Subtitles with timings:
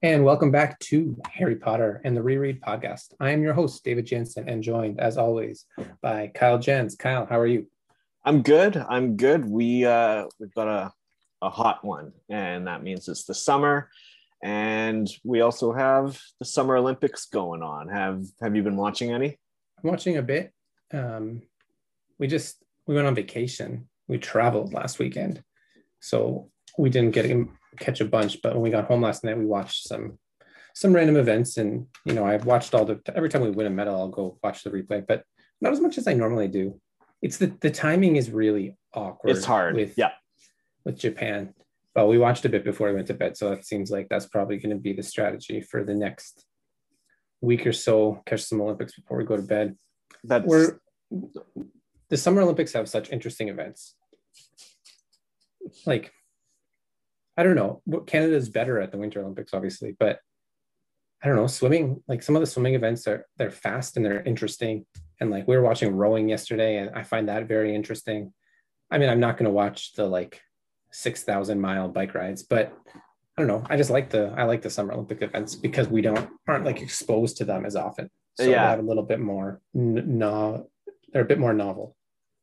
[0.00, 3.14] And welcome back to Harry Potter and the Reread podcast.
[3.18, 5.64] I am your host, David Jensen, and joined, as always,
[6.00, 6.94] by Kyle Jens.
[6.94, 7.66] Kyle, how are you?
[8.24, 8.76] I'm good.
[8.76, 9.44] I'm good.
[9.44, 10.92] We uh, we've got a
[11.42, 13.90] a hot one, and that means it's the summer,
[14.40, 17.88] and we also have the Summer Olympics going on.
[17.88, 19.36] Have Have you been watching any?
[19.82, 20.52] I'm watching a bit.
[20.92, 21.42] Um,
[22.20, 23.88] we just we went on vacation.
[24.06, 25.42] We traveled last weekend,
[25.98, 27.26] so we didn't get
[27.78, 28.40] catch a bunch.
[28.42, 30.18] But when we got home last night, we watched some
[30.74, 33.70] some random events, and you know I've watched all the every time we win a
[33.70, 35.24] medal, I'll go watch the replay, but
[35.60, 36.80] not as much as I normally do.
[37.22, 39.36] It's the the timing is really awkward.
[39.36, 39.74] It's hard.
[39.74, 40.12] With, yeah.
[40.84, 41.54] With Japan,
[41.94, 44.26] but we watched a bit before we went to bed, so it seems like that's
[44.26, 46.46] probably going to be the strategy for the next
[47.40, 48.22] week or so.
[48.24, 49.76] Catch some Olympics before we go to bed.
[50.24, 50.78] That's We're
[52.08, 53.94] the Summer Olympics have such interesting events.
[55.84, 56.12] Like,
[57.38, 57.80] I don't know.
[57.84, 60.18] What Canada's better at the Winter Olympics, obviously, but
[61.22, 61.46] I don't know.
[61.46, 64.84] Swimming, like some of the swimming events are they're fast and they're interesting.
[65.20, 68.32] And like we were watching rowing yesterday, and I find that very interesting.
[68.90, 70.40] I mean, I'm not going to watch the like
[70.92, 73.64] six thousand mile bike rides, but I don't know.
[73.70, 76.82] I just like the I like the Summer Olympic events because we don't aren't like
[76.82, 78.10] exposed to them as often.
[78.36, 78.50] So Yeah.
[78.50, 80.68] they have a little bit more no,
[81.12, 81.94] they're a bit more novel.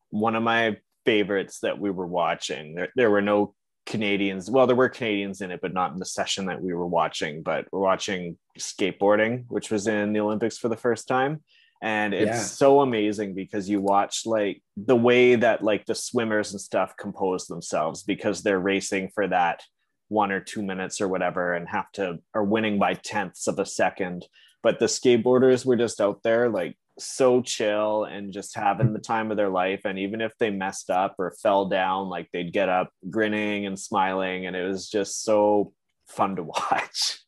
[0.10, 2.76] one of my favorites that we were watching.
[2.76, 3.54] There, there were no
[3.86, 4.50] Canadians.
[4.50, 7.44] Well, there were Canadians in it, but not in the session that we were watching.
[7.44, 11.44] But we're watching skateboarding, which was in the Olympics for the first time.
[11.82, 12.38] And it's Yeah.
[12.42, 17.48] so amazing because you watch like the way that like the swimmers and stuff compose
[17.48, 19.62] themselves because they're racing for that
[20.08, 23.66] one or two minutes or whatever and have to are winning by tenths of a
[23.66, 24.26] second.
[24.64, 29.32] But the skateboarders were just out there like so chill and just having the time
[29.32, 29.82] of their life.
[29.86, 33.78] And even if they messed up or fell down, like they'd get up grinning and
[33.78, 34.46] smiling.
[34.46, 35.74] And it was just so
[36.08, 37.20] fun to watch.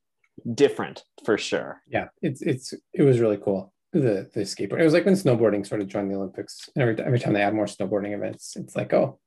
[0.54, 1.82] Different for sure.
[1.88, 3.74] Yeah, it's it's it was really cool.
[3.92, 4.80] The the skateboard.
[4.80, 6.70] It was like when snowboarding sort of joined the Olympics.
[6.76, 9.20] And every every time they add more snowboarding events, it's like, oh,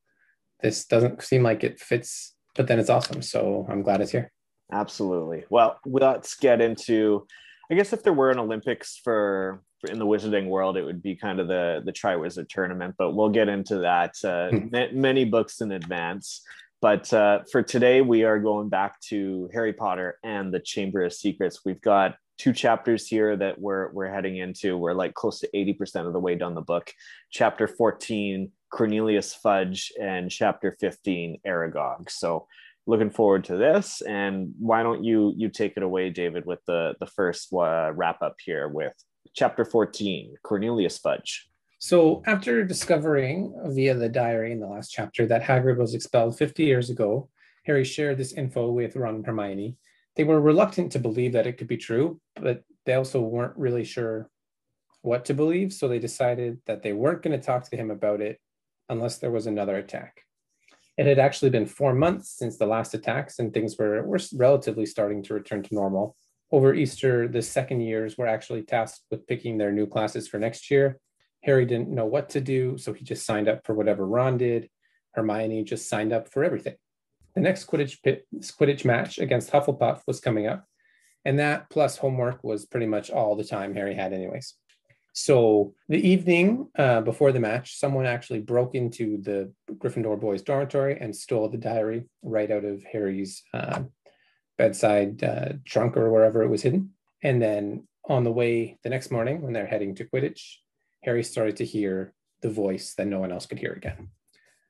[0.63, 3.23] this doesn't seem like it fits, but then it's awesome.
[3.23, 4.31] So I'm glad it's here.
[4.73, 5.45] Absolutely.
[5.51, 7.27] Well, let's get into.
[7.71, 11.03] I guess if there were an Olympics for, for in the wizarding world, it would
[11.03, 12.97] be kind of the the Triwizard tournament.
[12.99, 14.69] But we'll get into that uh, Hmm.
[14.73, 16.43] ma- many books in advance.
[16.83, 21.13] But uh, for today, we are going back to Harry Potter and the Chamber of
[21.13, 21.61] Secrets.
[21.65, 24.77] We've got two chapters here that we're we're heading into.
[24.79, 26.93] We're like close to eighty percent of the way down the book.
[27.31, 32.11] Chapter fourteen, Cornelius Fudge, and chapter fifteen, Aragog.
[32.11, 32.49] So
[32.91, 36.95] looking forward to this and why don't you you take it away david with the
[37.01, 38.95] the first uh, wrap up here with
[39.35, 45.43] chapter 14 cornelius fudge So after discovering via the diary in the last chapter that
[45.43, 47.31] Hagrid was expelled 50 years ago,
[47.65, 49.77] Harry shared this info with Ron and Hermione.
[50.15, 53.85] They were reluctant to believe that it could be true, but they also weren't really
[53.85, 54.29] sure
[55.01, 55.73] what to believe.
[55.73, 58.39] So they decided that they weren't going to talk to him about it
[58.91, 60.25] unless there was another attack.
[61.01, 64.85] It had actually been four months since the last attacks, and things were, were relatively
[64.85, 66.15] starting to return to normal.
[66.53, 70.71] Over Easter, the second years were actually tasked with picking their new classes for next
[70.71, 70.99] year.
[71.43, 74.69] Harry didn't know what to do, so he just signed up for whatever Ron did.
[75.15, 76.77] Hermione just signed up for everything.
[77.35, 80.67] The next Quidditch, pit, Quidditch match against Hufflepuff was coming up,
[81.25, 84.55] and that plus homework was pretty much all the time Harry had, anyways.
[85.23, 90.99] So the evening uh, before the match, someone actually broke into the Gryffindor boys' dormitory
[90.99, 93.83] and stole the diary right out of Harry's uh,
[94.57, 96.93] bedside uh, trunk or wherever it was hidden.
[97.23, 100.41] And then on the way the next morning, when they're heading to Quidditch,
[101.05, 104.09] Harry started to hear the voice that no one else could hear again.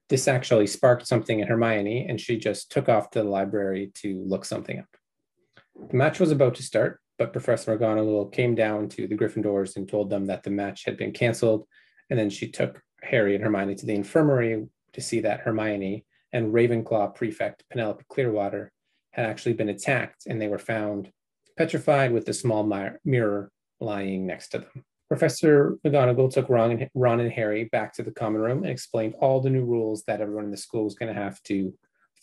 [0.08, 4.24] This actually sparked something in Hermione, and she just took off to the library to
[4.26, 4.96] look something up.
[5.90, 9.86] The match was about to start, but Professor McGonagall came down to the Gryffindors and
[9.86, 11.66] told them that the match had been canceled.
[12.08, 16.54] And then she took Harry and Hermione to the infirmary to see that Hermione and
[16.54, 18.72] Ravenclaw prefect Penelope Clearwater
[19.10, 21.12] had actually been attacked, and they were found
[21.58, 24.84] petrified with a small mi- mirror lying next to them.
[25.08, 29.14] Professor McGonagall took Ron and, Ron and Harry back to the common room and explained
[29.20, 31.74] all the new rules that everyone in the school was going to have to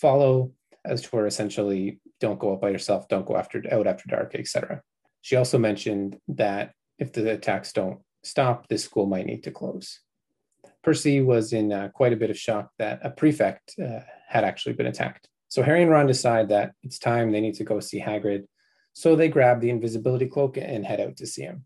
[0.02, 0.54] follow,
[0.88, 4.36] as to were essentially don't go out by yourself, don't go after out after dark,
[4.36, 4.82] etc.
[5.22, 10.00] She also mentioned that if the attacks don't stop, this school might need to close.
[10.84, 14.74] Percy was in uh, quite a bit of shock that a prefect uh, had actually
[14.74, 15.28] been attacked.
[15.50, 18.46] So Harry and Ron decide that it's time they need to go see Hagrid.
[18.94, 21.66] So they grab the invisibility cloak and head out to see him.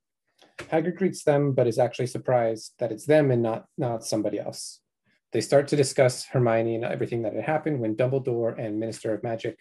[0.58, 4.80] Hagrid greets them, but is actually surprised that it's them and not, not somebody else.
[5.32, 9.24] They start to discuss Hermione and everything that had happened when Dumbledore and Minister of
[9.24, 9.58] Magic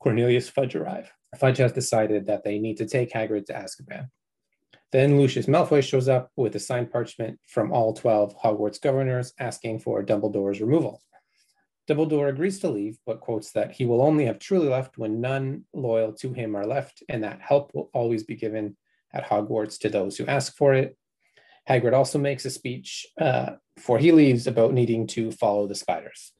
[0.00, 1.12] Cornelius Fudge arrive.
[1.38, 4.08] Fudge has decided that they need to take Hagrid to Azkaban.
[4.92, 9.80] Then Lucius Malfoy shows up with a signed parchment from all 12 Hogwarts governors asking
[9.80, 11.00] for Dumbledore's removal.
[11.88, 15.64] Dumbledore agrees to leave, but quotes that he will only have truly left when none
[15.72, 18.76] loyal to him are left, and that help will always be given
[19.12, 20.96] at Hogwarts to those who ask for it.
[21.68, 26.32] Hagrid also makes a speech uh, before he leaves about needing to follow the spiders.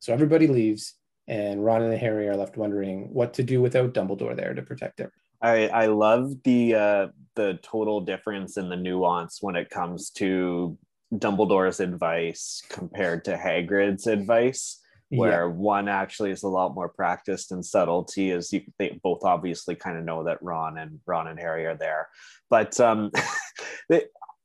[0.00, 0.94] So everybody leaves,
[1.26, 4.98] and Ron and Harry are left wondering what to do without Dumbledore there to protect
[4.98, 5.10] them.
[5.40, 7.06] I I love the uh,
[7.36, 10.76] the total difference in the nuance when it comes to
[11.14, 15.52] Dumbledore's advice compared to Hagrid's advice, where yeah.
[15.52, 19.96] one actually is a lot more practiced in subtlety, as you they both obviously kind
[19.96, 22.08] of know that Ron and Ron and Harry are there.
[22.50, 23.10] But um,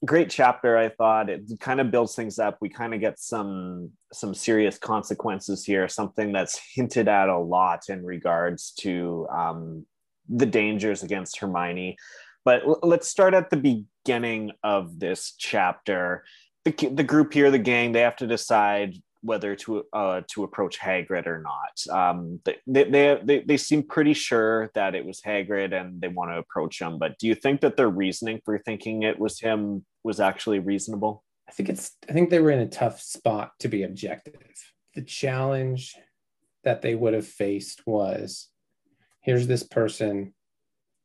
[0.06, 1.30] great chapter, I thought.
[1.30, 2.58] It kind of builds things up.
[2.62, 7.84] We kind of get some some serious consequences here, something that's hinted at a lot
[7.90, 9.86] in regards to um,
[10.30, 11.98] the dangers against Hermione.
[12.46, 16.24] But l- let's start at the beginning of this chapter.
[16.66, 20.80] The, the group here, the gang, they have to decide whether to uh, to approach
[20.80, 21.96] Hagrid or not.
[21.98, 26.32] Um, they, they, they, they seem pretty sure that it was Hagrid and they want
[26.32, 27.00] to approach him.
[27.00, 31.24] But do you think that their reasoning for thinking it was him was actually reasonable?
[31.48, 31.92] I think it's.
[32.10, 34.36] I think they were in a tough spot to be objective.
[34.96, 35.96] The challenge
[36.64, 38.50] that they would have faced was
[39.22, 40.34] here's this person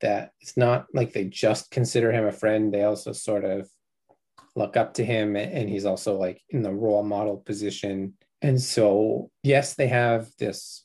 [0.00, 3.68] that it's not like they just consider him a friend they also sort of
[4.54, 9.30] look up to him and he's also like in the role model position and so
[9.42, 10.84] yes they have this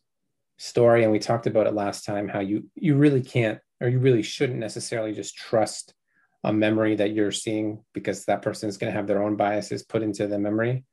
[0.58, 4.00] story and we talked about it last time how you you really can't or you
[4.00, 5.94] really shouldn't necessarily just trust
[6.44, 9.84] a memory that you're seeing because that person is going to have their own biases
[9.84, 10.84] put into the memory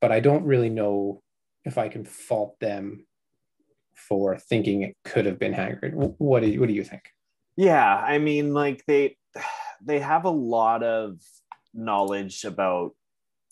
[0.00, 1.22] but i don't really know
[1.64, 3.06] if i can fault them
[3.96, 5.92] for thinking it could have been Hagrid.
[6.18, 7.02] What do you, what do you think?
[7.56, 9.16] Yeah, I mean, like they
[9.82, 11.18] they have a lot of
[11.72, 12.92] knowledge about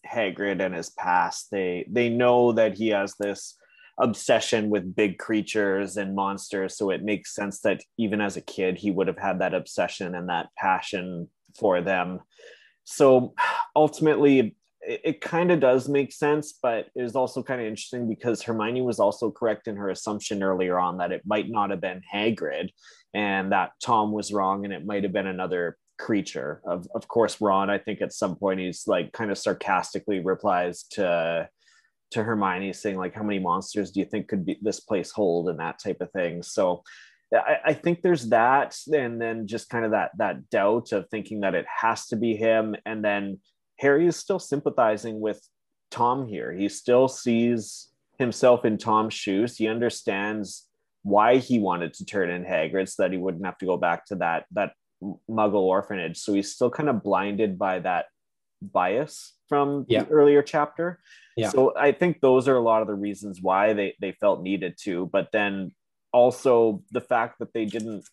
[0.07, 1.49] Hagrid and his past.
[1.51, 3.57] They they know that he has this
[3.99, 8.79] obsession with big creatures and monsters, so it makes sense that even as a kid
[8.79, 12.21] he would have had that obsession and that passion for them.
[12.85, 13.35] So
[13.75, 18.09] ultimately, it, it kind of does make sense, but it is also kind of interesting
[18.09, 21.81] because Hermione was also correct in her assumption earlier on that it might not have
[21.81, 22.71] been Hagrid
[23.15, 26.61] and that Tom was wrong and it might have been another creature.
[26.67, 30.85] Of, of course, Ron, I think at some point he's like kind of sarcastically replies
[30.93, 31.49] to
[32.15, 35.49] to Hermione saying like, how many monsters do you think could be this place hold
[35.49, 36.43] and that type of thing.
[36.43, 36.83] So
[37.33, 41.41] I, I think there's that, and then just kind of that that doubt of thinking
[41.41, 43.41] that it has to be him, and then
[43.81, 45.41] Harry is still sympathizing with
[45.91, 46.53] Tom here.
[46.53, 49.57] He still sees himself in Tom's shoes.
[49.57, 50.69] He understands
[51.03, 54.07] why he wanted to turn in Hagrid so that he wouldn't have to go back
[54.07, 54.73] to that that
[55.29, 56.19] Muggle orphanage.
[56.19, 58.07] So he's still kind of blinded by that
[58.63, 60.05] bias from yeah.
[60.05, 61.01] the earlier chapter.
[61.37, 61.51] Yeah.
[61.51, 64.77] So I think those are a lot of the reasons why they they felt needed
[64.83, 65.11] to.
[65.13, 65.73] But then
[66.13, 68.05] also the fact that they didn't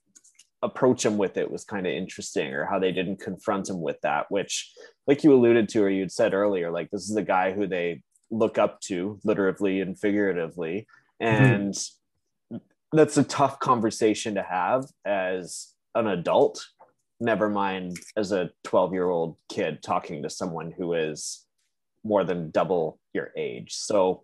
[0.63, 3.99] approach him with it was kind of interesting or how they didn't confront him with
[4.01, 4.71] that which
[5.07, 8.01] like you alluded to or you'd said earlier like this is a guy who they
[8.29, 10.85] look up to literally and figuratively
[11.21, 11.43] mm-hmm.
[11.43, 12.57] and mm-hmm.
[12.93, 16.63] that's a tough conversation to have as an adult
[17.19, 21.45] never mind as a 12 year old kid talking to someone who is
[22.03, 24.23] more than double your age so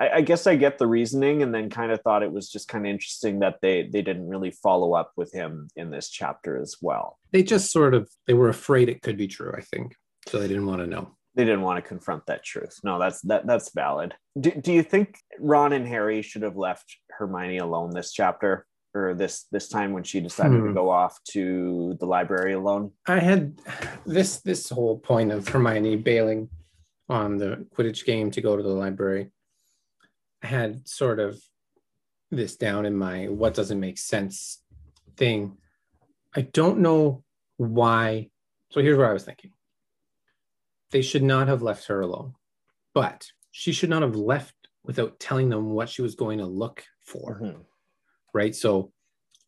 [0.00, 2.68] I, I, guess I get the reasoning, and then kind of thought it was just
[2.68, 6.60] kind of interesting that they they didn't really follow up with him in this chapter
[6.60, 7.18] as well.
[7.30, 9.52] They just sort of they were afraid it could be true.
[9.56, 9.94] I think
[10.28, 10.38] so.
[10.38, 11.16] They didn't want to know.
[11.34, 12.78] They didn't want to confront that truth.
[12.84, 14.14] No, that's that that's valid.
[14.40, 18.66] Do, do you think Ron and Harry should have left Hermione alone this chapter?
[18.94, 20.66] or this this time when she decided hmm.
[20.66, 22.92] to go off to the library alone?
[23.06, 23.58] I had
[24.04, 26.50] this this whole point of Hermione bailing
[27.08, 29.30] on the Quidditch game to go to the library
[30.42, 31.40] I had sort of
[32.30, 34.62] this down in my what doesn't make sense
[35.16, 35.56] thing.
[36.34, 37.22] I don't know
[37.58, 38.30] why.
[38.70, 39.52] So here's what I was thinking.
[40.90, 42.34] They should not have left her alone,
[42.94, 46.84] but she should not have left without telling them what she was going to look
[47.00, 47.40] for.
[47.42, 47.60] Mm-hmm.
[48.34, 48.54] Right.
[48.54, 48.92] So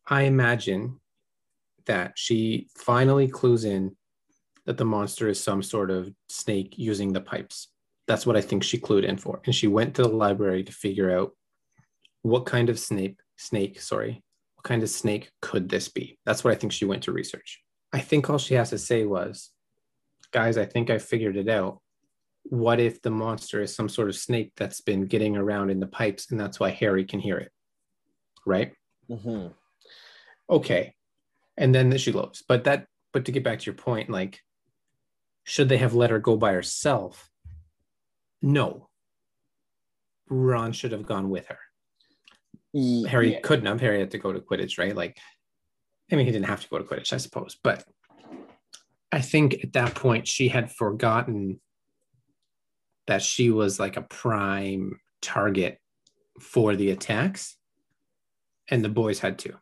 [0.07, 0.99] I imagine
[1.85, 3.95] that she finally clues in
[4.65, 7.69] that the monster is some sort of snake using the pipes.
[8.07, 9.41] That's what I think she clued in for.
[9.45, 11.31] And she went to the library to figure out
[12.21, 14.23] what kind of snake, snake, sorry,
[14.55, 16.17] what kind of snake could this be?
[16.25, 17.61] That's what I think she went to research.
[17.93, 19.51] I think all she has to say was,
[20.31, 21.79] guys, I think I figured it out.
[22.43, 25.87] What if the monster is some sort of snake that's been getting around in the
[25.87, 27.51] pipes and that's why Harry can hear it?
[28.45, 28.73] Right?
[29.09, 29.47] Mm-hmm.
[30.49, 30.93] Okay.
[31.57, 32.43] And then she elopes.
[32.47, 34.41] But that but to get back to your point, like
[35.45, 37.29] should they have let her go by herself?
[38.41, 38.89] No.
[40.27, 41.59] Ron should have gone with her.
[43.07, 43.79] Harry couldn't have.
[43.79, 44.95] Harry had to go to Quidditch, right?
[44.95, 45.17] Like,
[46.11, 47.85] I mean, he didn't have to go to Quidditch, I suppose, but
[49.11, 51.61] I think at that point she had forgotten
[53.07, 55.79] that she was like a prime target
[56.41, 57.55] for the attacks,
[58.67, 59.53] and the boys had to.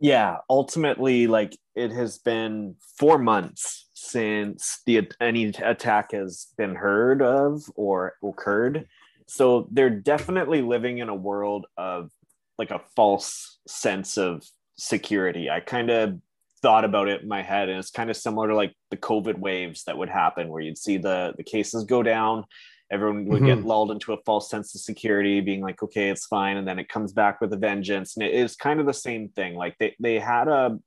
[0.00, 7.22] yeah ultimately like it has been four months since the any attack has been heard
[7.22, 8.88] of or occurred.
[9.26, 12.10] So they're definitely living in a world of
[12.58, 14.44] like a false sense of
[14.76, 15.48] security.
[15.48, 16.18] I kind of
[16.62, 19.36] thought about it in my head and it's kind of similar to like the covid
[19.36, 22.44] waves that would happen where you'd see the the cases go down
[22.92, 23.64] everyone would get Mhm.
[23.64, 26.88] lulled into a false sense of security being like okay it's fine and then it
[26.88, 29.56] comes back with a vengeance and it is kind of the same thing.
[29.56, 30.78] Like they, they had a,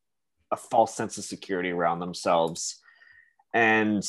[0.50, 2.80] a false sense of security around themselves
[3.56, 4.08] and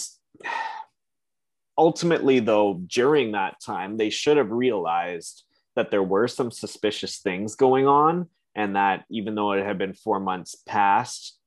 [1.79, 5.45] ultimately though during that time they should have realized
[5.77, 9.95] that there were some suspicious things going on and that even though it had been
[9.95, 11.39] four months past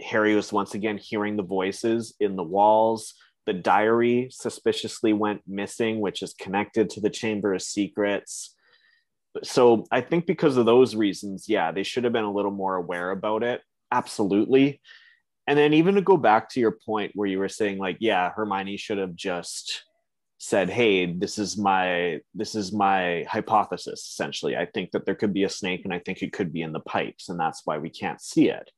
[0.00, 3.14] harry was once again hearing the voices in the walls.
[3.46, 8.54] The diary suspiciously went missing which is connected to the chamber of secrets.
[9.42, 12.76] So i think because of those reasons yeah they should have been a little more
[12.76, 13.62] aware about it.
[13.90, 14.80] Absolutely
[15.50, 18.30] and then even to go back to your point where you were saying like yeah
[18.30, 19.82] hermione should have just
[20.38, 25.34] said hey this is my this is my hypothesis essentially i think that there could
[25.34, 27.78] be a snake and i think it could be in the pipes and that's why
[27.78, 28.70] we can't see it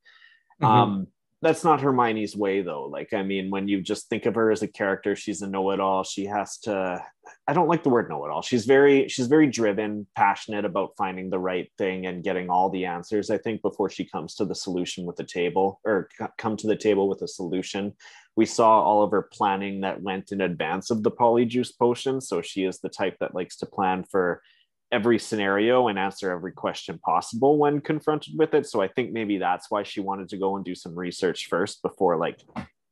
[0.62, 0.66] Mhm.
[0.66, 1.06] um
[1.42, 2.86] that's not hermione's way though.
[2.86, 6.04] Like i mean when you just think of her as a character she's a know-it-all.
[6.04, 7.04] She has to
[7.48, 8.42] i don't like the word know-it-all.
[8.42, 12.86] She's very she's very driven passionate about finding the right thing and getting all the
[12.86, 16.08] answers i think before she comes to the solution with the table or
[16.38, 17.92] come to the table with a solution.
[18.34, 22.40] We saw all of her planning that went in advance of the polyjuice potion so
[22.40, 24.40] she is the type that likes to plan for
[24.92, 28.66] every scenario and answer every question possible when confronted with it.
[28.66, 31.80] So I think maybe that's why she wanted to go and do some research first
[31.82, 32.38] before like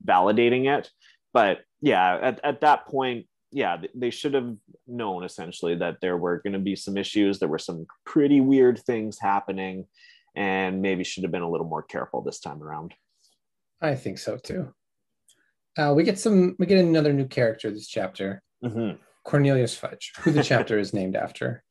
[0.05, 0.89] validating it.
[1.35, 6.41] But yeah, at, at that point, yeah, they should have known essentially that there were
[6.43, 7.39] going to be some issues.
[7.39, 9.87] There were some pretty weird things happening,
[10.35, 12.95] and maybe should have been a little more careful this time around.
[13.83, 14.73] I think so too.
[15.77, 16.55] Uh, we get some.
[16.59, 18.99] We get another new character this chapter, Mhm.
[19.25, 21.63] Cornelius Fudge, who the chapter is named after.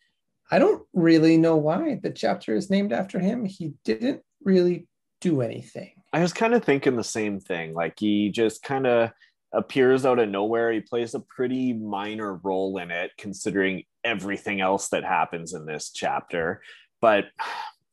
[0.52, 3.46] I don't really know why the chapter is named after him.
[3.46, 4.88] He didn't really
[5.22, 5.92] do anything.
[6.12, 7.74] I was kind of thinking the same thing.
[7.74, 9.12] Like he just kind of
[9.54, 10.72] appears out of nowhere.
[10.72, 15.92] He plays a pretty minor role in it, considering everything else that happens in this
[15.92, 16.62] chapter.
[17.02, 17.26] But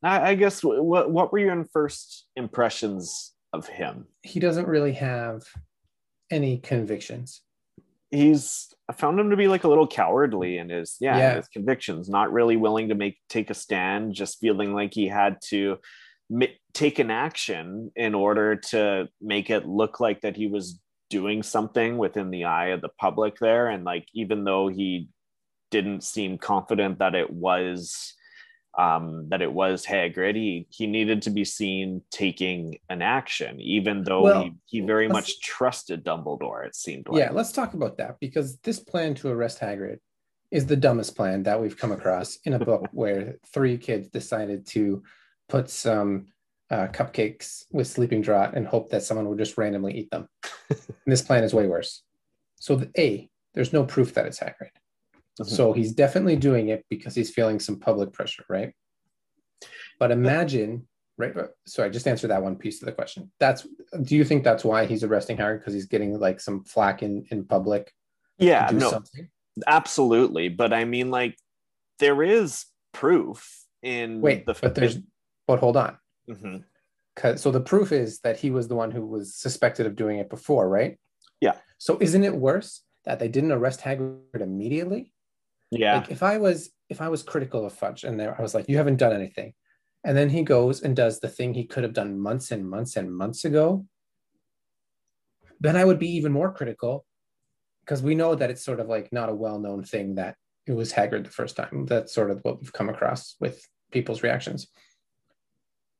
[0.03, 4.05] I, I guess what what were your first impressions of him?
[4.23, 5.43] He doesn't really have
[6.31, 7.41] any convictions.
[8.11, 11.35] He's I found him to be like a little cowardly in his yeah, Yeah.
[11.35, 15.37] his convictions, not really willing to make take a stand, just feeling like he had
[15.49, 15.77] to
[16.73, 21.97] take an action in order to make it look like that he was doing something
[21.97, 25.07] within the eye of the public there and like even though he
[25.71, 28.13] didn't seem confident that it was
[28.77, 34.03] um that it was Hagrid he he needed to be seen taking an action even
[34.03, 37.97] though Well, he he very much trusted Dumbledore it seemed like Yeah, let's talk about
[37.97, 39.97] that because this plan to arrest Hagrid
[40.51, 44.65] is the dumbest plan that we've come across in a book where three kids decided
[44.67, 45.03] to
[45.49, 46.27] put some
[46.69, 50.27] uh, cupcakes with sleeping draught and hope that someone would just randomly eat them.
[51.05, 52.03] this plan is way worse.
[52.59, 54.69] So, the, A, there's no proof that it's Hagrid.
[55.39, 55.45] Mhm.
[55.47, 58.73] So he's definitely doing it because he's feeling some public pressure, right?
[59.99, 61.33] But imagine, right?
[61.33, 63.31] but- Sorry, just answer that one piece of the question.
[63.39, 63.67] That's
[64.03, 67.25] do you think that's why he's arresting Harry because he's getting like some flack in
[67.31, 67.93] in public
[68.39, 69.27] yeah to do no something?
[69.65, 71.35] absolutely but i mean like
[71.97, 74.99] there is proof in Wait, the but there's
[75.47, 75.97] but hold on.
[76.29, 76.63] Mhm.
[77.15, 80.19] Cause so the proof is that he was the one who was suspected of doing
[80.19, 80.99] it before, right?
[81.41, 81.55] Yeah.
[81.79, 85.13] So isn't it worse that they didn't arrest Hagrid immediately?
[85.71, 88.53] Yeah Like if I was if I was critical of Fudge and there, I was
[88.53, 89.53] like, you haven't done anything,
[90.03, 92.95] and then he goes and does the thing he could have done months and months
[92.95, 93.85] and months ago,
[95.59, 97.05] then I would be even more critical
[97.81, 100.93] because we know that it's sort of like not a well-known thing that it was
[100.93, 101.85] Hagrid the first time.
[101.85, 104.67] That's sort of what we've come across with people's reactions.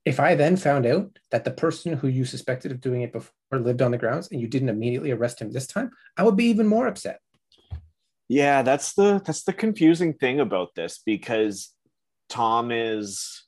[0.05, 3.33] If I then found out that the person who you suspected of doing it before
[3.51, 6.45] lived on the grounds and you didn't immediately arrest him this time, I would be
[6.45, 7.19] even more upset.
[8.27, 11.73] Yeah that's the that's the confusing thing about this because
[12.29, 13.47] tom is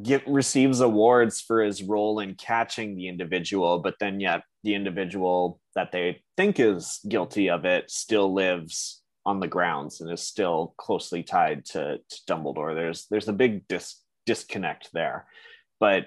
[0.00, 5.60] get receives awards for his role in catching the individual, but then yet the individual
[5.74, 10.74] that they think is guilty of it still lives on the grounds and is still
[10.78, 12.74] closely tied to, to Dumbledore.
[12.74, 15.26] There's there's a big dis- disconnect there,
[15.78, 16.06] but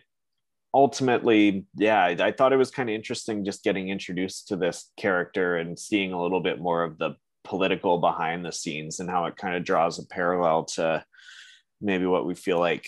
[0.74, 4.92] ultimately, yeah, I, I thought it was kind of interesting just getting introduced to this
[4.98, 9.26] character and seeing a little bit more of the political behind the scenes and how
[9.26, 11.04] it kind of draws a parallel to
[11.80, 12.88] maybe what we feel like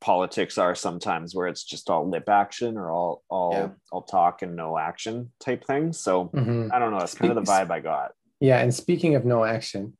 [0.00, 3.68] politics are sometimes where it's just all lip action or all all yeah.
[3.90, 6.68] all talk and no action type thing so mm-hmm.
[6.72, 9.44] i don't know that's kind of the vibe i got yeah and speaking of no
[9.44, 9.96] action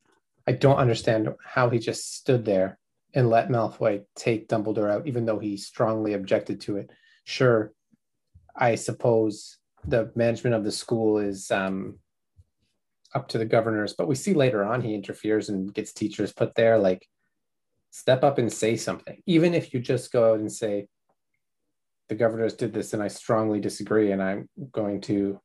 [0.47, 2.78] i don't understand how he just stood there
[3.14, 6.90] and let malfoy take dumbledore out even though he strongly objected to it
[7.25, 7.73] sure
[8.55, 11.99] i suppose the management of the school is um
[13.15, 16.55] up to the governors but we see later on he interferes and gets teachers put
[16.55, 17.07] there like
[17.91, 19.23] step up and say something.
[19.27, 20.87] Even if you just go out and say
[22.09, 25.41] the governors did this and i strongly disagree and i'm going to you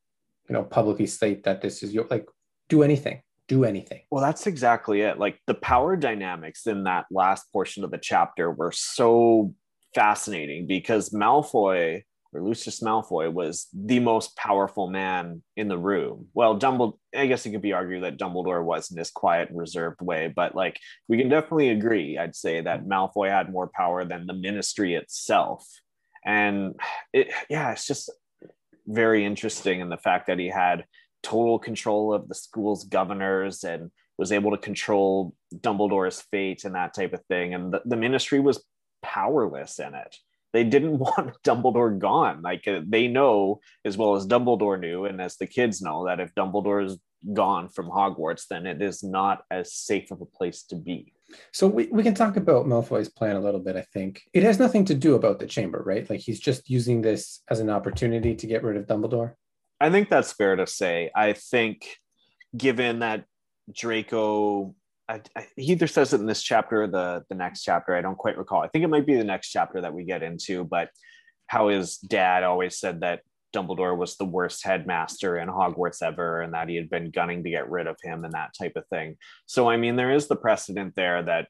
[0.48, 2.26] know publicly state that this is your like
[2.70, 4.00] do anything do anything.
[4.10, 5.18] Well that's exactly it.
[5.18, 9.54] Like the power dynamics in that last portion of the chapter were so
[9.94, 12.02] fascinating because malfoy
[12.34, 16.26] or Lucius Malfoy was the most powerful man in the room.
[16.34, 20.02] Well, Dumbledore, I guess it could be argued that Dumbledore was in this quiet, reserved
[20.02, 24.26] way, but like we can definitely agree, I'd say that Malfoy had more power than
[24.26, 25.64] the ministry itself.
[26.24, 26.74] And
[27.12, 28.10] it, yeah, it's just
[28.86, 30.84] very interesting in the fact that he had
[31.22, 36.94] total control of the school's governors and was able to control Dumbledore's fate and that
[36.94, 37.54] type of thing.
[37.54, 38.64] And the, the ministry was
[39.02, 40.16] powerless in it
[40.54, 42.40] they didn't want Dumbledore gone.
[42.40, 46.20] Like uh, they know as well as Dumbledore knew, and as the kids know, that
[46.20, 46.98] if Dumbledore is
[47.34, 51.12] gone from Hogwarts, then it is not as safe of a place to be.
[51.52, 54.22] So we, we can talk about Malfoy's plan a little bit, I think.
[54.32, 56.08] It has nothing to do about the chamber, right?
[56.08, 59.32] Like he's just using this as an opportunity to get rid of Dumbledore.
[59.80, 61.10] I think that's fair to say.
[61.16, 61.98] I think
[62.56, 63.24] given that
[63.72, 64.74] Draco
[65.08, 67.94] I, I, he either says it in this chapter or the the next chapter.
[67.94, 68.62] I don't quite recall.
[68.62, 70.64] I think it might be the next chapter that we get into.
[70.64, 70.88] But
[71.46, 73.20] how his dad always said that
[73.54, 77.50] Dumbledore was the worst headmaster in Hogwarts ever, and that he had been gunning to
[77.50, 79.16] get rid of him and that type of thing.
[79.46, 81.48] So I mean, there is the precedent there that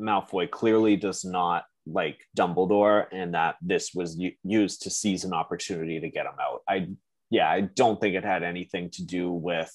[0.00, 5.32] Malfoy clearly does not like Dumbledore, and that this was u- used to seize an
[5.32, 6.62] opportunity to get him out.
[6.68, 6.88] I
[7.30, 9.70] yeah, I don't think it had anything to do with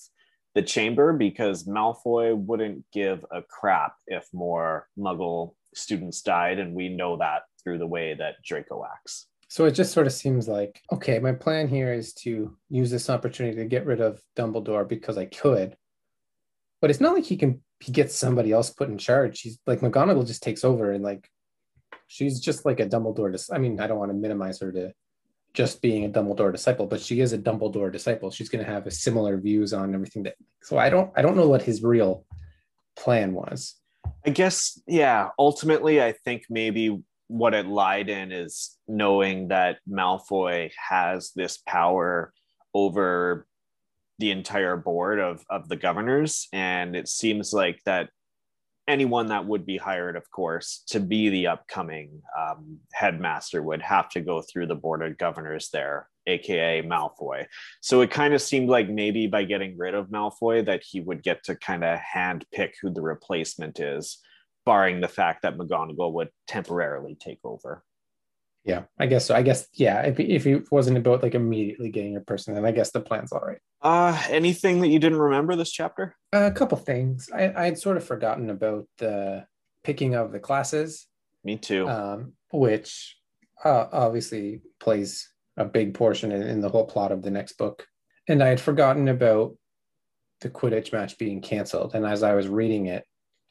[0.56, 6.89] the chamber because Malfoy wouldn't give a crap if more Muggle students died, and we
[6.89, 9.28] know that through the way that Draco acts.
[9.48, 13.10] So it just sort of seems like okay, my plan here is to use this
[13.10, 15.76] opportunity to get rid of Dumbledore because I could,
[16.82, 19.42] but it's not like he can he gets somebody else put in charge.
[19.42, 21.30] He's like McGonagall just takes over and like
[22.08, 23.32] she's just like a Dumbledore.
[23.32, 24.94] To, I mean, I don't want to minimize her to
[25.54, 28.32] just being a Dumbledore disciple, but she is a Dumbledore disciple.
[28.32, 30.36] She's going to have a similar views on everything that.
[30.63, 32.26] So I don't I don't know what his real
[32.96, 33.76] plan was.
[34.26, 35.30] I guess yeah.
[35.38, 42.34] Ultimately, I think maybe what it lied in is knowing that Malfoy has this power
[42.74, 43.48] over
[44.20, 48.10] the entire board of of the governors, and it seems like that
[48.88, 54.10] anyone that would be hired, of course, to be the upcoming um, headmaster would have
[54.10, 57.46] to go through the board of governors there, aka Malfoy.
[57.82, 61.24] So it kind of seemed like maybe by getting rid of Malfoy, that he would
[61.24, 64.19] get to kind of hand pick who the replacement is,
[64.65, 67.84] barring the fact that McGonagall would temporarily take over.
[68.65, 69.36] Yeah, I guess so.
[69.36, 70.02] I guess yeah.
[70.04, 73.34] If if it wasn't about like immediately getting a person, then I guess the plan's
[73.34, 73.60] all right.
[73.84, 76.15] Uh anything that you didn't remember this chapter?
[76.34, 77.30] Uh, a couple things.
[77.34, 79.46] I I had sort of forgotten about the
[79.84, 81.08] picking of the classes.
[81.43, 81.88] Me too.
[81.88, 83.17] Um, which
[83.63, 87.86] uh, obviously plays a big portion in, in the whole plot of the next book.
[88.28, 89.56] And I had forgotten about
[90.41, 91.96] the Quidditch match being canceled.
[91.96, 93.06] And as I was reading it,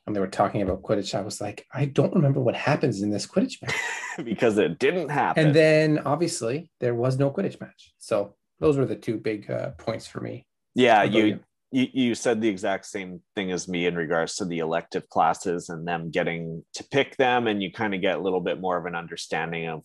[0.07, 3.11] and they were talking about Quidditch, I was like, I don't remember what happens in
[3.11, 3.77] this Quidditch match
[4.25, 5.47] because it didn't happen.
[5.47, 7.93] And then obviously there was no Quidditch match.
[7.99, 10.47] So those were the two big uh, points for me.
[10.75, 14.61] Yeah, you, you you said the exact same thing as me in regards to the
[14.61, 18.41] elective classes and them getting to pick them, and you kind of get a little
[18.41, 19.85] bit more of an understanding of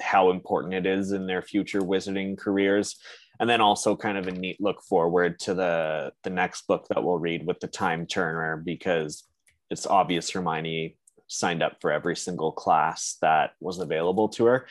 [0.00, 2.96] how important it is in their future wizarding careers
[3.40, 7.02] and then also kind of a neat look forward to the the next book that
[7.02, 9.24] we'll read with the time turner because
[9.70, 10.96] it's obvious Hermione
[11.28, 14.66] signed up for every single class that was available to her.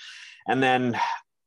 [0.47, 0.97] And then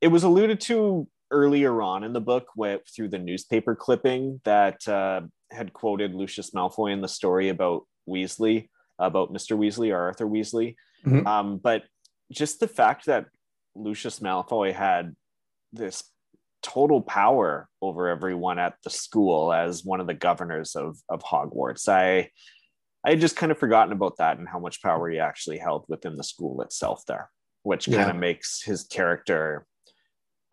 [0.01, 4.87] it was alluded to earlier on in the book with, through the newspaper clipping that
[4.88, 9.57] uh, had quoted Lucius Malfoy in the story about Weasley, about Mr.
[9.57, 10.77] Weasley or Arthur Weasley.
[11.07, 11.27] Mm-hmm.
[11.27, 11.85] Um, but
[12.33, 13.27] just the fact that
[13.75, 15.14] Lucius Malfoy had
[15.73, 16.05] this
[16.62, 21.88] total power over everyone at the school as one of the governors of of Hogwarts.
[21.88, 22.31] I
[23.05, 25.85] I had just kind of forgotten about that and how much power he actually held
[25.88, 27.31] within the school itself there,
[27.62, 29.67] which kind of makes his character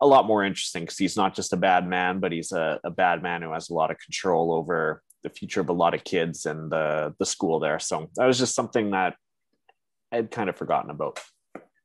[0.00, 2.90] a lot more interesting because he's not just a bad man, but he's a, a
[2.90, 6.04] bad man who has a lot of control over the future of a lot of
[6.04, 7.78] kids and the the school there.
[7.78, 9.16] So that was just something that
[10.12, 11.20] I'd kind of forgotten about.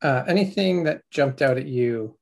[0.02, 2.18] Uh, anything that jumped out at you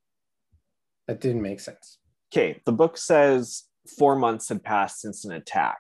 [1.07, 1.99] that didn't make sense?
[2.31, 3.63] okay, the book says
[3.97, 5.79] four months had passed since an attack.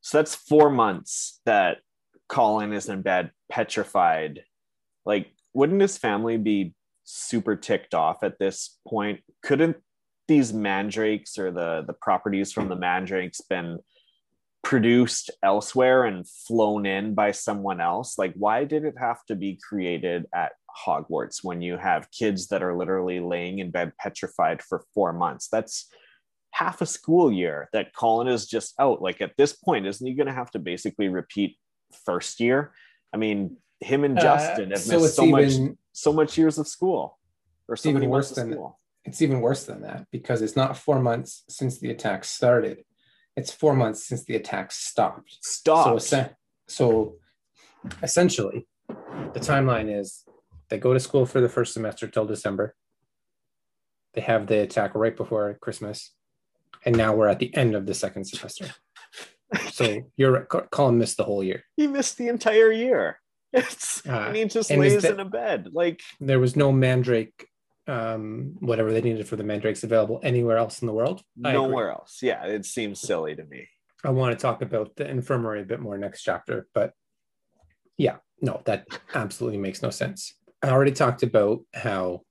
[0.00, 1.78] So that's four months that
[2.28, 4.44] Colin is in bed, petrified.
[5.04, 6.74] Like, wouldn't his family be
[7.06, 9.20] super ticked off at this point?
[9.42, 9.78] Couldn't
[10.28, 13.78] these mandrakes or the the properties from the mandrakes been
[14.62, 18.18] produced elsewhere and flown in by someone else?
[18.18, 20.52] Like, why did it have to be created at
[20.84, 25.48] Hogwarts when you have kids that are literally laying in bed petrified for four months?
[25.48, 25.88] That's
[26.50, 29.00] half a school year that Colin is just out.
[29.00, 31.56] Like, at this point, isn't he going to have to basically repeat
[32.04, 32.72] first year?
[33.12, 36.58] I mean, him and Justin have Uh, so missed so much even so much years
[36.58, 37.18] of school
[37.68, 38.78] or so even many worse than- school.
[39.06, 42.84] it's even worse than that because it's not four months since the attack started.
[43.34, 45.38] It's four months since the attack stopped.
[45.42, 46.00] Stop.
[46.00, 46.28] So,
[46.68, 47.14] so
[48.02, 50.24] essentially, the timeline is
[50.68, 52.74] they go to school for the first semester till December.
[54.14, 56.12] They have the attack right before Christmas,
[56.84, 58.66] and now we're at the end of the second semester.
[59.70, 59.84] So
[60.16, 61.62] you're right, Colin missed the whole year.
[61.76, 63.20] he missed the entire year.
[63.52, 65.70] It's Uh, and he just and lays that- in a bed.
[65.72, 67.48] Like There was no Mandrake,
[67.86, 71.22] um, whatever they needed for the Mandrakes available anywhere else in the world.
[71.44, 71.62] I agree.
[71.62, 72.18] nowhere else.
[72.22, 73.68] Yeah, it seems silly to me.
[74.04, 76.92] I want to talk about the infirmary a bit more next chapter, but
[77.96, 80.34] yeah, no, that absolutely makes no sense.
[80.62, 82.22] I already talked about how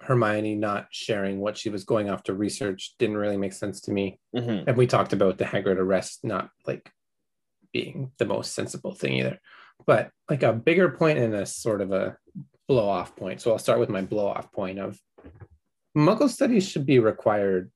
[0.00, 3.92] Hermione not sharing what she was going off to research didn't really make sense to
[3.92, 4.18] me.
[4.34, 4.64] Mhm.
[4.66, 6.90] And we talked about the Hagrid arrest not like
[7.72, 9.38] being the most sensible thing either.
[9.86, 12.16] But like a bigger point and a sort of a
[12.66, 13.40] blow off point.
[13.40, 15.00] So I'll start with my blow off point of
[15.96, 17.70] Muggle studies should be required,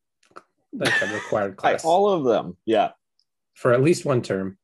[0.73, 2.57] like a required class all of them.
[2.67, 2.91] Yeah.
[3.55, 4.59] for at least one term.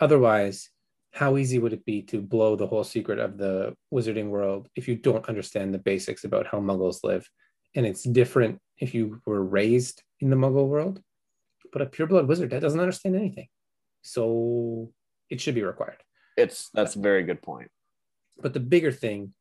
[0.00, 0.70] Otherwise,
[1.12, 4.86] how easy would it be to blow the whole secret of the wizarding world if
[4.88, 7.28] you don't understand the basics about how muggles live?
[7.74, 11.00] And it's different if you were raised in the muggle world,
[11.72, 13.48] but a pureblood wizard that doesn't understand anything.
[14.02, 14.92] So
[15.30, 16.02] it should be required.
[16.38, 17.70] It's that's a very good point.
[18.40, 19.34] But the bigger thing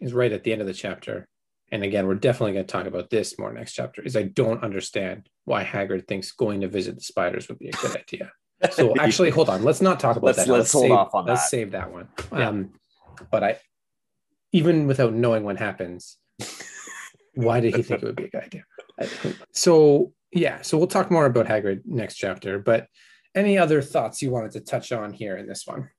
[0.00, 1.28] is right at the end of the chapter.
[1.72, 4.02] And again, we're definitely going to talk about this more next chapter.
[4.02, 7.72] Is I don't understand why Hagrid thinks going to visit the spiders would be a
[7.72, 8.30] good idea.
[8.70, 9.64] So actually, hold on.
[9.64, 10.48] Let's not talk about Let's- that.
[10.48, 10.54] now.
[10.54, 11.32] let's hold save, off on that.
[11.32, 11.48] Let's that.
[11.50, 12.08] save that one.
[12.32, 12.48] Yeah.
[12.48, 12.70] Um,
[13.30, 13.58] but I,
[14.52, 16.16] even without knowing what happens,
[17.34, 18.64] why did he think it would be a good idea?
[19.52, 22.58] So yeah, so we'll talk more about Hagrid next chapter.
[22.58, 22.86] But
[23.34, 25.90] any other thoughts you wanted to touch on here in this one?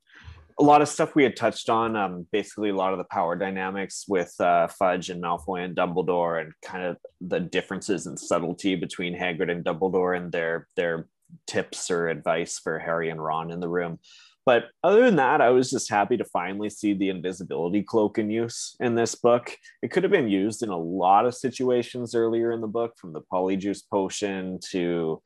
[0.60, 1.96] A lot of stuff we had touched on.
[1.96, 6.42] Um, basically, a lot of the power dynamics with uh, Fudge and Malfoy and Dumbledore,
[6.42, 11.08] and kind of the differences and subtlety between Hagrid and Dumbledore and their their
[11.48, 14.00] tips or advice for Harry and Ron in the room.
[14.46, 18.30] But other than that, I was just happy to finally see the invisibility cloak in
[18.30, 19.58] use in this book.
[19.82, 23.12] It could have been used in a lot of situations earlier in the book, from
[23.12, 25.22] the polyjuice potion to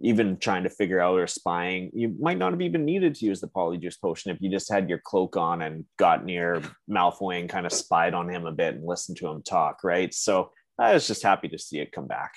[0.00, 1.90] even trying to figure out or spying.
[1.94, 4.88] You might not have even needed to use the polyjuice potion if you just had
[4.88, 8.74] your cloak on and got near Malfoy and kind of spied on him a bit
[8.74, 10.12] and listened to him talk, right?
[10.12, 12.32] So I was just happy to see it come back.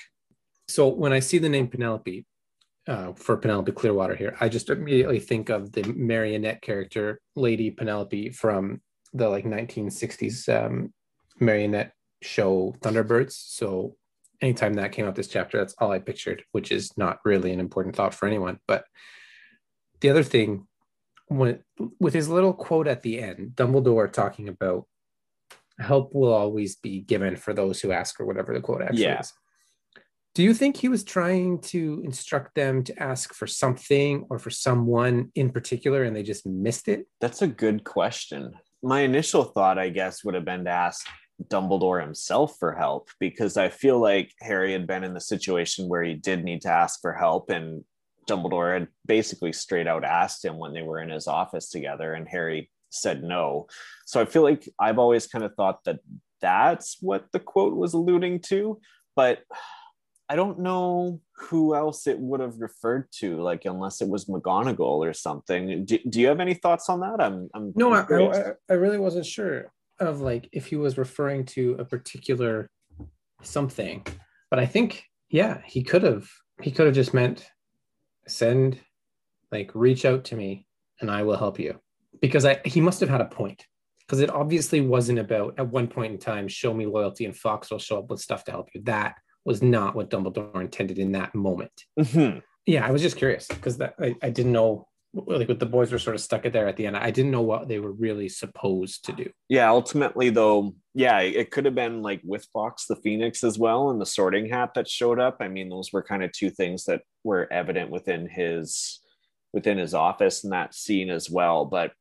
[0.68, 2.26] So when I see the name Penelope
[2.88, 8.30] uh, for Penelope Clearwater here, I just immediately think of the marionette character, Lady Penelope
[8.32, 8.82] from
[9.14, 10.94] the like 1960s um,
[11.40, 13.32] marionette show Thunderbirds.
[13.32, 13.96] So
[14.42, 17.60] anytime that came up this chapter, that's all I pictured, which is not really an
[17.60, 18.60] important thought for anyone.
[18.68, 18.86] But
[20.02, 20.68] the other thing,
[21.28, 21.64] when
[22.00, 24.86] with his little quote at the end, Dumbledore talking about
[25.80, 29.20] help will always be given for those who ask, or whatever the quote actually Yeah.
[29.20, 29.34] is.
[30.34, 34.52] Do you think he was trying to instruct them to ask for something or for
[34.52, 37.08] someone in particular and they just missed it?
[37.20, 38.54] That's a good question.
[38.84, 41.08] My initial thought, I guess, would have been to ask
[41.44, 46.04] Dumbledore himself for help because I feel like Harry had been in the situation where
[46.04, 47.84] he did need to ask for help, and
[48.28, 52.28] Dumbledore had basically straight out asked him when they were in his office together, and
[52.28, 53.68] Harry said no.
[54.06, 56.00] So I feel like I've always kind of thought that
[56.42, 58.80] that's what the quote was alluding to,
[59.16, 59.40] but
[60.30, 65.08] I don't know who else it would have referred to, like unless it was McGonagall
[65.08, 65.86] or something.
[65.86, 67.22] Do, do you have any thoughts on that?
[67.22, 68.02] I'm, I'm No, I.
[68.38, 69.72] I, I really wasn't sure.
[70.00, 72.70] Of like if he was referring to a particular
[73.42, 74.06] something,
[74.50, 76.30] but I think yeah, he could have
[76.62, 77.50] he could have just meant
[78.28, 78.80] send
[79.52, 80.68] like reach out to me
[81.00, 81.80] and I will help you
[82.22, 83.66] because I he must have had a point
[84.06, 87.72] because it obviously wasn't about at one point in time show me loyalty and Fawkes
[87.72, 88.82] will show up with stuff to help you.
[88.84, 91.72] That was not what Dumbledore intended in that moment.
[92.00, 92.42] Mhm.
[92.66, 94.88] Yeah, I was just curious because that I, I didn't know
[95.26, 96.96] like with the boys were sort of stuck it there at the end.
[96.98, 99.30] I didn't know what they were really supposed to do.
[99.50, 103.90] Yeah, ultimately though, yeah, it could have been like with Fawkes the Phoenix as well
[103.90, 105.38] and the sorting hat that showed up.
[105.40, 109.00] I mean, those were kind of two things that were evident within his
[109.54, 111.66] within his office in that scene as well.
[111.66, 111.94] But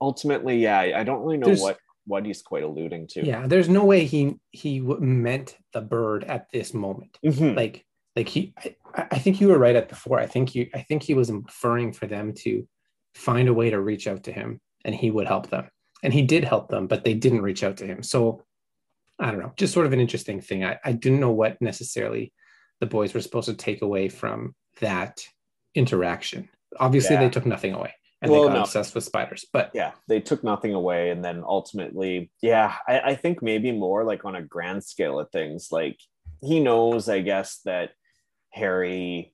[0.00, 3.24] ultimately, yeah, I don't really know There's- what what he's quite alluding to.
[3.24, 7.16] Yeah, there's no way he he meant the bird at this moment.
[7.24, 7.56] Mhm.
[7.56, 8.76] Like like he I,
[9.12, 10.18] I think you were right at before.
[10.20, 12.66] I think you I think he was inferring for them to
[13.14, 15.68] find a way to reach out to him and he would help them.
[16.02, 18.02] And he did help them, but they didn't reach out to him.
[18.02, 18.42] So
[19.18, 20.64] I don't know, just sort of an interesting thing.
[20.64, 22.32] I, I didn't know what necessarily
[22.80, 25.22] the boys were supposed to take away from that
[25.74, 26.48] interaction.
[26.80, 27.20] Obviously, Yeah.
[27.24, 28.60] they took nothing away and Well, they got no.
[28.62, 29.46] obsessed with spiders.
[29.52, 34.04] But yeah they took nothing away and then ultimately yeah I, I think maybe more
[34.04, 35.98] like on a grand scale of things like
[36.40, 37.90] he knows i guess that
[38.52, 39.32] harry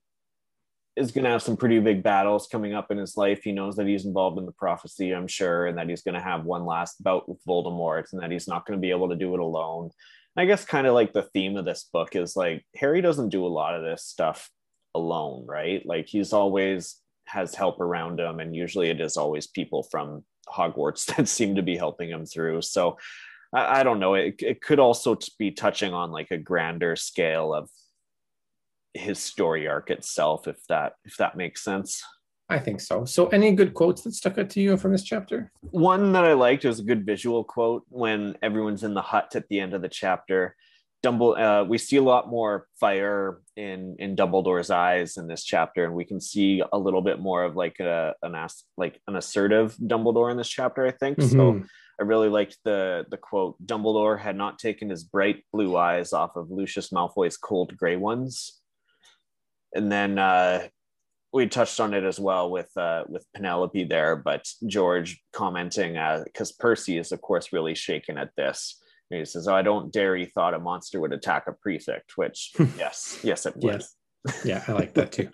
[0.99, 3.41] is going to have some pretty big battles coming up in his life.
[3.43, 6.21] He knows that he's involved in the prophecy i'm sure and that he's going to
[6.21, 9.15] have one last bout with voldemort and that he's not going to be able to
[9.15, 9.91] do it alone.
[10.37, 13.45] I guess kind of like the theme of this book is like harry doesn't do
[13.45, 14.49] a lot of this stuff
[14.95, 15.85] alone right?
[15.85, 21.05] Like he's always has help around him and usually it is always people from hogwarts
[21.15, 22.61] that seem to be helping him through.
[22.61, 22.97] So
[23.53, 24.15] i, I don't know.
[24.15, 27.69] It, it could also be touching on like a grander scale of
[28.93, 32.03] his story arc itself if that if that makes sense
[32.51, 33.05] I think so.
[33.05, 35.51] So, any good quotes that stuck out to you from this chapter?
[35.69, 39.47] one that I liked was a good visual quote when everyone's in the hut at
[39.49, 40.55] the end of the chapter.
[41.03, 45.85] Dumble, uh, we see a lot more fire in in Dumbledore's eyes in this chapter,
[45.85, 49.15] and we can see a little bit more of like a an ass, like an
[49.15, 50.87] assertive Dumbledore in this chapter.
[50.87, 51.53] I think so.
[51.53, 51.67] Mhm.
[51.99, 53.63] I really liked the the quote.
[53.63, 58.59] Dumbledore had not taken his bright blue eyes off of Lucius Malfoy's cold gray ones,
[59.73, 60.67] and then uh,
[61.31, 66.51] we touched on it as well with uh, with Penelope there, but George commenting because
[66.51, 68.81] Percy is of course really shaken at this.
[69.11, 72.17] And he says, "Oh, I don't dare he thought a monster would attack a prefect."
[72.17, 73.81] Which, yes, yes, it would.
[73.81, 73.95] Yes.
[74.43, 75.29] Yeah, I like that too.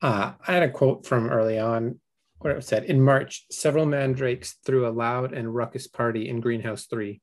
[0.00, 2.00] Uh, I had a quote from early on
[2.44, 6.84] where it said, In March, several mandrakes threw a loud and ruckus party in Greenhouse
[6.84, 7.20] 3.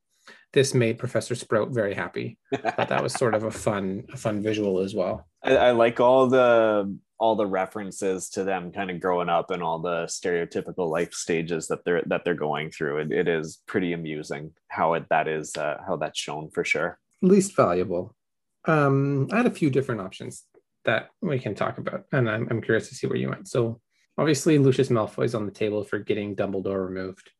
[0.52, 2.38] This made Professor Sprout very happy.
[2.50, 5.28] But that was sort of a fun, a fun visual as well.
[5.42, 9.62] I, I like all the all the references to them kind of growing up and
[9.62, 12.98] all the stereotypical life stages that they're that they're going through.
[12.98, 16.98] It, it is pretty amusing how it that is uh, how that's shown for sure.
[17.20, 18.16] Least valuable.
[18.64, 20.44] Um, I had a few different options
[20.84, 23.48] that we can talk about, and I'm, I'm curious to see where you went.
[23.48, 23.80] So,
[24.18, 27.30] obviously, Lucius Malfoy's on the table for getting Dumbledore removed.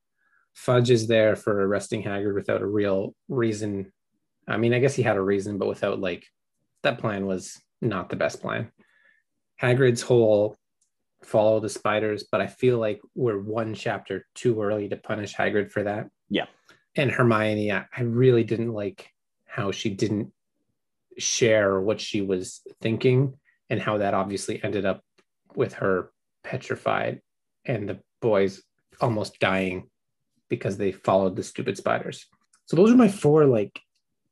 [0.55, 3.93] Fudge is there for arresting Hagrid without a real reason.
[4.47, 6.25] I mean, I guess he had a reason, but without like
[6.83, 8.71] that plan was not the best plan.
[9.61, 10.57] Hagrid's whole
[11.23, 15.71] follow the spiders, but I feel like we're one chapter too early to punish Hagrid
[15.71, 16.09] for that.
[16.29, 16.47] Yeah.
[16.97, 19.09] And Hermione, I, I really didn't like
[19.47, 20.33] how she didn't
[21.19, 23.35] share what she was thinking
[23.71, 25.03] and how that obviously ended up
[25.55, 26.11] with her
[26.43, 27.21] petrified
[27.65, 28.63] and the boys
[29.01, 29.89] almost dying
[30.49, 32.27] because they followed the stupid spiders.
[32.67, 33.81] So those are my four like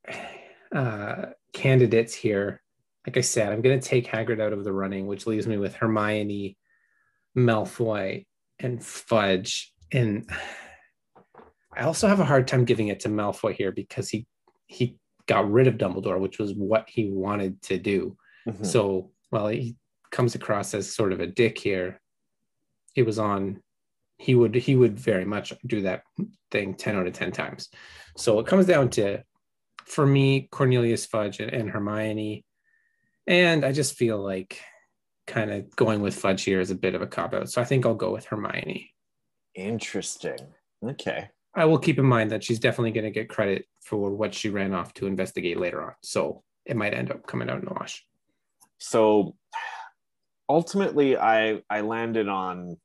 [0.74, 2.62] uh candidates here.
[3.06, 5.74] Like I said, I'm gonna take Hagrid out of the running, which leaves me with
[5.74, 6.56] Hermione,
[7.36, 8.26] Malfoy,
[8.58, 9.72] and Fudge.
[9.92, 10.28] And
[11.76, 14.26] I also have a hard time giving it to Malfoy here because he
[14.66, 18.16] he got rid of Dumbledore, which was what he wanted to do.
[18.46, 18.66] Mhm.
[18.66, 19.76] So while he
[20.10, 22.00] comes across as sort of a dick here,
[22.96, 23.62] it was on.
[24.18, 26.02] He would he would very much do that
[26.50, 27.70] thing ten out of ten times.
[28.16, 29.22] So it comes down to,
[29.86, 32.44] for me, Cornelius Fudge and, and Hermione,
[33.26, 34.60] and I just feel like
[35.26, 37.50] kind of going with Fudge here is a bit of a cop out.
[37.50, 38.92] So I think I'll go with Hermione.
[39.54, 40.38] Interesting.
[40.84, 41.28] Okay.
[41.54, 44.48] I will keep in mind that she's definitely going to get credit for what she
[44.50, 45.94] ran off to investigate later on.
[46.02, 48.04] So it might end up coming out in the wash.
[48.78, 49.36] So
[50.48, 52.76] ultimately I I landed on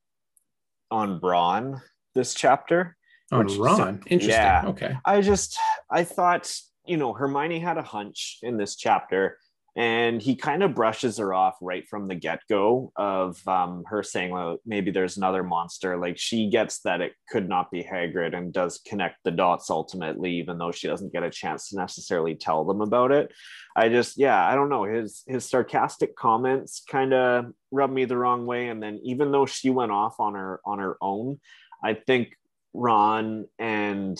[0.92, 1.82] on Ron
[2.14, 2.96] this chapter.
[3.32, 4.30] On Which- Ron, interesting.
[4.42, 4.64] yeah.
[4.68, 4.96] Okay.
[5.04, 5.58] I just
[5.90, 6.52] I thought,
[6.86, 9.38] you know, Hermione had a hunch in this chapter
[9.76, 14.32] and he kind of brushes her off right from the get-go of um, her saying
[14.32, 15.98] well maybe there's another monster.
[15.98, 20.34] Like she gets that it could not be hagrid and does connect the dots ultimately
[20.36, 23.34] even though she doesn't get a chance to necessarily tell them about it.
[23.76, 24.86] I just yeah i don't know.
[24.86, 28.70] His his sarcastic comments kind of rubbed me the wrong way.
[28.70, 31.40] And then even though she went off on her on her own
[31.84, 32.36] i think
[32.74, 34.20] ron and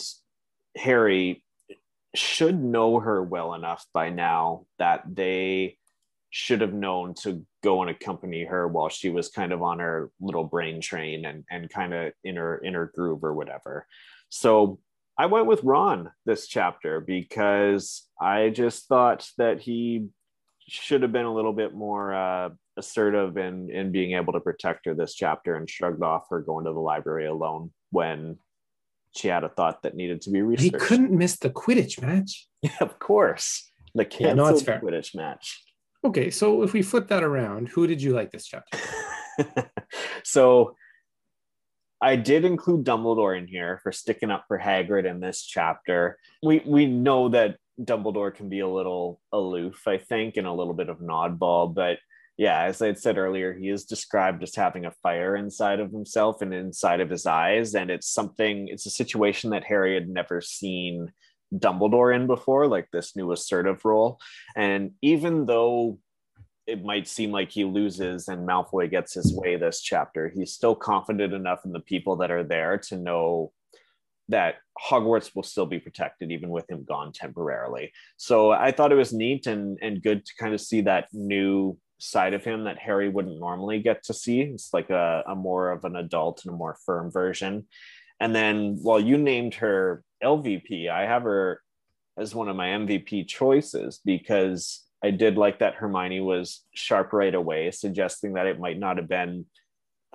[0.76, 1.42] harry
[2.18, 5.78] should know her well enough by now that they
[6.30, 10.10] should have known to go and accompany her while she was kind of on her
[10.20, 13.86] little brain train and, and kind of in her in her groove or whatever.
[14.28, 14.78] So
[15.18, 20.08] I went with Ron this chapter because I just thought that he
[20.68, 24.86] should have been a little bit more uh, assertive in in being able to protect
[24.86, 28.36] her this chapter and shrugged off her going to the library alone when
[29.16, 30.62] she had a thought that needed to be researched.
[30.62, 32.48] He couldn't miss the Quidditch match.
[32.62, 33.70] Yeah, of course.
[33.94, 34.80] The canceled yeah, no, fair.
[34.80, 35.62] Quidditch match.
[36.04, 38.78] Okay, so if we flip that around, who did you like this chapter?
[40.24, 40.76] so
[42.00, 46.18] I did include Dumbledore in here for sticking up for Hagrid in this chapter.
[46.42, 50.74] We we know that Dumbledore can be a little aloof, I think, and a little
[50.74, 51.98] bit of an oddball, but
[52.36, 56.42] yeah, as I said earlier, he is described as having a fire inside of himself
[56.42, 57.74] and inside of his eyes.
[57.74, 61.12] And it's something, it's a situation that Harry had never seen
[61.54, 64.18] Dumbledore in before, like this new assertive role.
[64.54, 65.98] And even though
[66.66, 70.74] it might seem like he loses and Malfoy gets his way this chapter, he's still
[70.74, 73.52] confident enough in the people that are there to know
[74.28, 74.56] that
[74.90, 77.92] Hogwarts will still be protected even with him gone temporarily.
[78.16, 81.78] So I thought it was neat and and good to kind of see that new
[81.98, 84.40] side of him that Harry wouldn't normally get to see.
[84.40, 87.66] It's like a, a more of an adult and a more firm version.
[88.20, 91.62] And then while you named her LVP, I have her
[92.18, 97.34] as one of my MVP choices because I did like that Hermione was sharp right
[97.34, 99.46] away, suggesting that it might not have been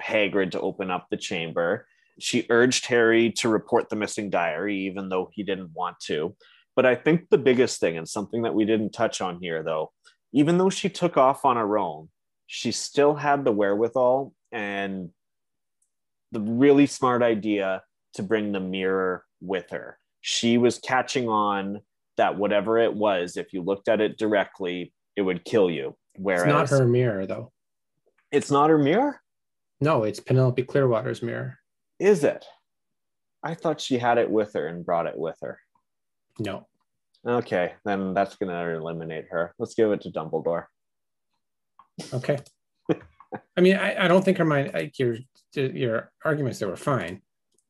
[0.02, 1.88] Hagrid to open up the chamber.
[2.20, 6.36] She urged Harry to report the missing diary, even though he didn't want to.
[6.76, 9.92] But I think the biggest thing, and something that we didn't touch on here, though,
[10.32, 12.10] even though she took off on her own,
[12.48, 15.10] she still had the wherewithal and
[16.32, 19.98] the really smart idea to bring the mirror with her.
[20.22, 21.82] She was catching on
[22.18, 25.96] that whatever it was, if you looked at it directly, it would kill you.
[26.18, 27.52] Whereas it's not her mirror, though.
[28.32, 29.22] It's not her mirror?
[29.80, 31.58] No, it's Penelope Clearwater's mirror.
[32.00, 32.46] Is it?
[33.44, 35.60] I thought she had it with her and brought it with her.
[36.38, 36.68] No.
[37.28, 39.54] Okay, then that's gonna eliminate her.
[39.60, 40.66] Let's give it to Dumbledore.
[42.14, 42.40] Okay.
[43.58, 44.72] I mean, I, I don't think her mind.
[44.74, 45.18] Like your
[45.54, 47.22] your arguments they were fine,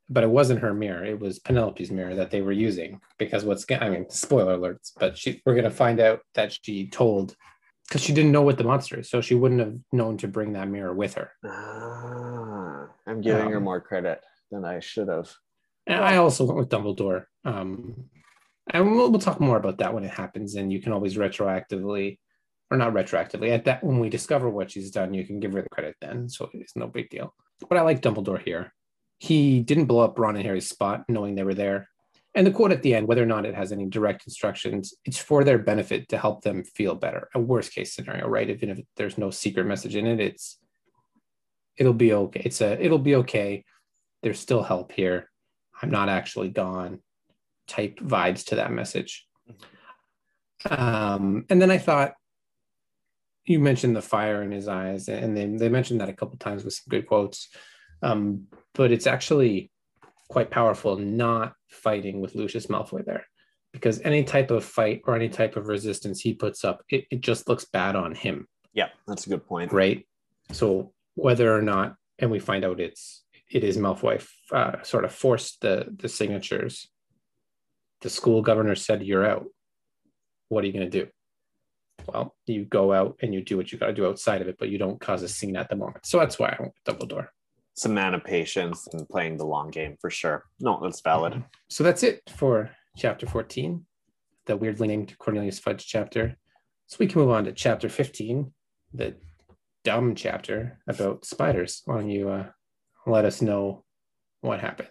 [0.10, 1.04] but it wasn't her mirror.
[1.04, 4.92] It was Penelope's mirror that they were using because what's I mean, spoiler alerts.
[4.98, 7.36] But she we're gonna find out that she told
[7.88, 10.54] because she didn't know what the monster is, so she wouldn't have known to bring
[10.54, 11.32] that mirror with her.
[11.46, 15.30] Ah, I'm giving um, her more credit than I should have.
[15.88, 17.26] And I also went with Dumbledore.
[17.44, 18.06] Um,
[18.74, 22.18] and we'll, we'll talk more about that when it happens and you can always retroactively
[22.70, 25.62] or not retroactively at that when we discover what she's done you can give her
[25.62, 27.34] the credit then so it's no big deal.
[27.70, 28.74] But i like dumbledore here.
[29.20, 31.88] He didn't blow up ron and harry's spot knowing they were there.
[32.34, 35.18] And the quote at the end whether or not it has any direct instructions it's
[35.18, 37.30] for their benefit to help them feel better.
[37.36, 38.50] A worst case scenario right?
[38.50, 40.58] Even if there's no secret message in it it's
[41.78, 42.42] it'll be okay.
[42.46, 43.66] It's a it'll be okay.
[44.24, 45.30] There's still help here.
[45.82, 47.00] I'm not actually gone
[47.78, 49.14] type vibes to that message.
[50.70, 52.14] Um, and then I thought
[53.46, 56.64] you mentioned the fire in his eyes, and they, they mentioned that a couple times
[56.64, 57.50] with some good quotes.
[58.04, 59.72] Um, but it's actually
[60.30, 63.26] quite powerful not fighting with Lucius Malfoy there,
[63.74, 67.22] because any type of fight or any type of resistance he puts up, it, it
[67.22, 68.48] just looks bad on him.
[68.74, 69.72] Yeah, that's a good point.
[69.74, 70.08] Right.
[70.52, 75.12] So whether or not, and we find out it's it is Malfoy uh, sort of
[75.12, 76.88] forced the the signatures
[78.02, 79.46] the school governor said you're out.
[80.50, 81.10] What are you going to do?
[82.08, 84.58] Well you go out and you do what you got to do outside of it
[84.58, 86.06] but you don't cause a scene at the moment.
[86.06, 87.28] So that's why i went with dumbledore.
[87.76, 90.46] Some man of patience and playing the long game for sure.
[90.60, 91.34] No that's valid.
[91.34, 91.44] Mm-hmm.
[91.70, 93.86] so that's it for chapter 14
[94.48, 96.36] the weirdly named cornelius fudge chapter.
[96.88, 98.52] So we can move on to chapter 15
[98.94, 99.16] the
[99.84, 101.84] dumb chapter about spiders.
[101.86, 102.48] Why don't you uh,
[103.06, 103.84] let us know
[104.42, 104.90] what happened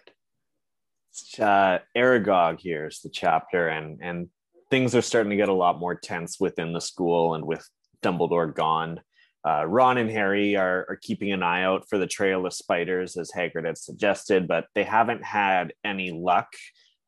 [1.39, 4.29] uh, Aragog here is the chapter, and and
[4.69, 7.67] things are starting to get a lot more tense within the school, and with
[8.01, 9.01] Dumbledore gone.
[9.43, 13.17] Uh, Ron and Harry are, are keeping an eye out for the trail of spiders,
[13.17, 16.47] as Hagrid had suggested, but they haven't had any luck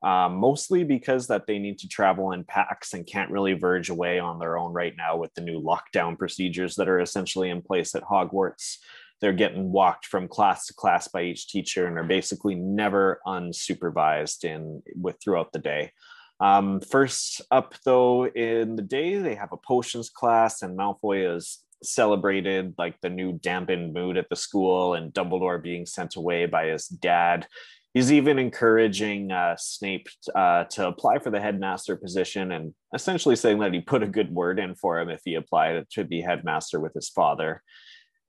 [0.04, 4.20] um, mostly because that they need to travel in packs and can't really verge away
[4.20, 7.95] on their own right now with the new lockdown procedures that are essentially in place
[7.95, 8.78] at Hogwarts.
[9.24, 14.44] They're getting walked from class to class by each teacher and are basically never unsupervised
[14.44, 15.94] in with throughout the day.
[16.42, 21.60] Um, first up, though, in the day, they have a potions class, and Malfoy is
[21.82, 26.66] celebrated like the new dampened mood at the school and Dumbledore being sent away by
[26.66, 27.48] his dad
[27.94, 33.60] he's even encouraging uh, Snape uh, to apply for the headmaster position and essentially saying
[33.60, 36.80] that he put a good word in for him if he applied to be headmaster
[36.80, 37.62] with his father,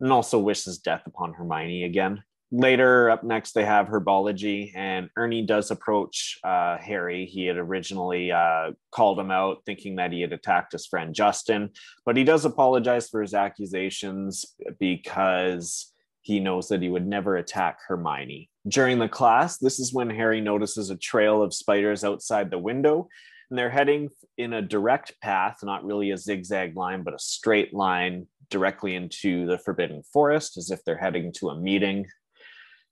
[0.01, 2.23] and also wishes death upon Hermione again.
[2.57, 7.27] Later, up next, they have herbology, and Ernie does approach uh, Harry.
[7.27, 11.71] He had originally uh, called him out, thinking that he had attacked his friend Justin,
[12.07, 14.45] but he does apologize for his accusations
[14.79, 18.49] because he knows that he would never attack Hermione.
[18.69, 23.09] During the class, this is when Harry notices a trail of spiders outside the window,
[23.51, 27.75] and they're heading in a direct path, not really a zigzag line, but a straight
[27.75, 32.07] line directly into the Forbidden Forest, as if they're heading to a meeting.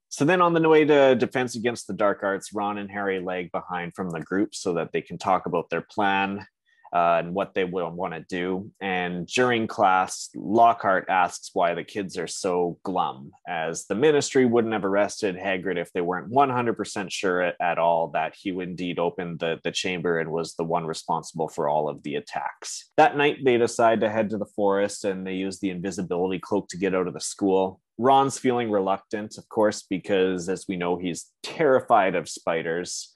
[0.08, 3.50] So then, on the way to Defense Against the Dark Arts, Ron and Harry lag
[3.50, 6.46] behind from the group so that they can talk about their plan
[6.92, 8.70] uh, and what they will want to do.
[8.80, 14.74] And during class, Lockhart asks why the kids are so glum, as the ministry wouldn't
[14.74, 19.58] have arrested Hagrid if they weren't 100% sure at, all that he indeed opened the,
[19.64, 22.90] the chamber and was the one responsible for all of the attacks.
[22.98, 26.68] That night, they decide to head to the forest and they use the invisibility cloak
[26.68, 27.80] to get out of the school.
[27.98, 33.11] Ron's feeling reluctant, of course, because as we know, he's terrified of spiders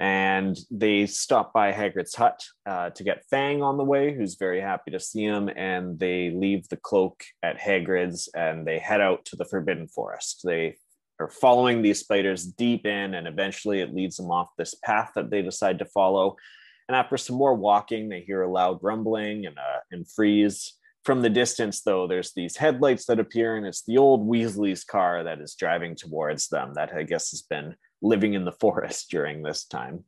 [0.00, 4.60] and they stop by Hagrid's hut uh, to get Fang on the way, who's very
[4.60, 9.24] happy to see him, and they leave the cloak at Hagrid's and they head out
[9.26, 10.40] to the Forbidden Forest.
[10.44, 10.76] They
[11.20, 15.30] are following these spiders deep in, and eventually it leads them off this path that
[15.30, 16.36] they decide to follow.
[16.88, 20.74] And after some more walking, they hear a loud rumbling and uh, and freeze.
[21.04, 25.22] From the distance, though, there's these headlights that appear, and it's the old Weasley's car
[25.22, 26.72] that is driving towards them.
[26.74, 30.04] That I guess has been living in the forest during this time.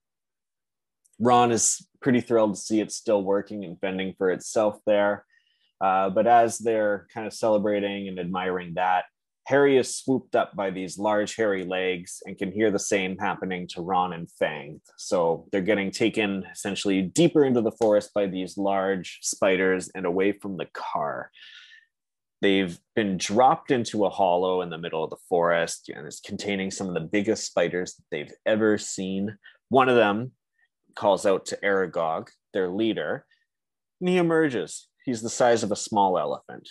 [1.19, 5.25] Ron is pretty thrilled to see it still working and fending for itself there.
[5.81, 9.05] Uh, but as they're kind of celebrating and admiring that,
[9.47, 13.69] Harry is swooped up by these large hairy legs and can hear the same happening
[13.69, 14.81] to Ron and Fang.
[14.97, 20.33] So they're getting taken essentially deeper into the forest by these large spiders and away
[20.33, 21.31] from the car.
[22.43, 26.71] They've been dropped into a hollow in the middle of the forest and it's containing
[26.71, 29.39] some of the biggest spiders that they've ever seen.
[29.69, 30.33] One of them
[30.95, 33.25] calls out to Aragog, their leader,
[34.01, 34.89] and he emerges.
[35.05, 36.69] He's the size of a small elephant.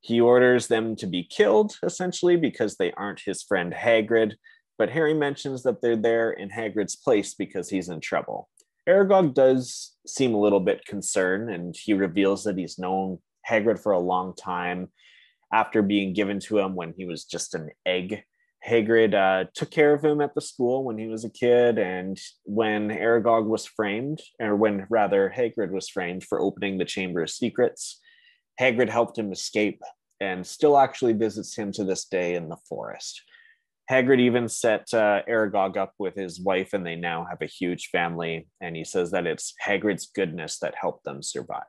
[0.00, 4.34] He orders them to be killed, essentially, because they aren't his friend Hagrid.
[4.78, 8.48] But Harry mentions that they're there in Hagrid's place because he's in trouble.
[8.88, 13.18] Aragog does seem a little bit concerned, and he reveals that he's known
[13.48, 14.88] Hagrid for a long time
[15.52, 18.22] after being given to him when he was just an egg.
[18.66, 22.18] Hagrid uh, took care of him at the school when he was a kid, and
[22.44, 27.30] when Aragog was framed, or when rather Hagrid was framed for opening the Chamber of
[27.30, 28.00] Secrets,
[28.60, 29.80] Hagrid helped him escape
[30.20, 33.22] and still actually visits him to this day in the forest.
[33.90, 37.88] Hagrid even set uh, Aragog up with his wife, and they now have a huge
[37.90, 38.46] family.
[38.60, 41.62] And he says that it's Hagrid's goodness that helped them survive.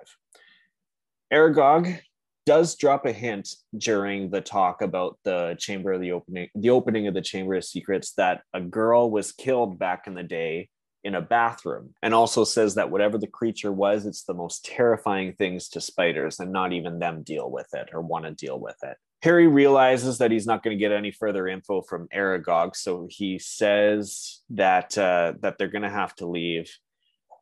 [1.31, 1.99] Aragog
[2.45, 7.07] does drop a hint during the talk about the chamber of the opening, the opening
[7.07, 10.69] of the Chamber of Secrets, that a girl was killed back in the day
[11.03, 15.33] in a bathroom, and also says that whatever the creature was, it's the most terrifying
[15.33, 18.75] things to spiders, and not even them deal with it or want to deal with
[18.83, 18.97] it.
[19.21, 23.37] Harry realizes that he's not going to get any further info from Aragog, so he
[23.37, 26.69] says that uh, that they're going to have to leave.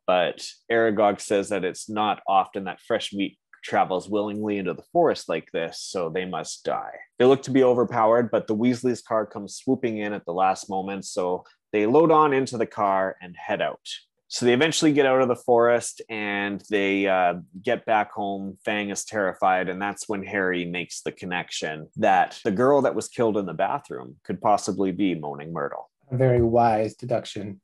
[0.06, 5.30] But Aragog says that it's not often that fresh meat travels willingly into the forest
[5.30, 6.94] like this, so they must die.
[7.20, 10.70] They look to be overpowered, but the Weasley's car comes swooping in at the last
[10.70, 13.88] moment, so they load on into the car and head out.
[14.30, 18.58] So they eventually get out of the forest and they uh, get back home.
[18.66, 23.08] Fang is terrified, and that's when Harry makes the connection that the girl that was
[23.08, 25.90] killed in the bathroom could possibly be Moaning Myrtle.
[26.12, 27.62] A very wise deduction.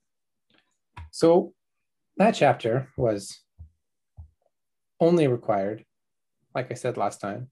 [1.12, 1.54] So
[2.18, 3.42] that chapter was
[5.04, 5.86] only required
[6.56, 7.50] like I said last time,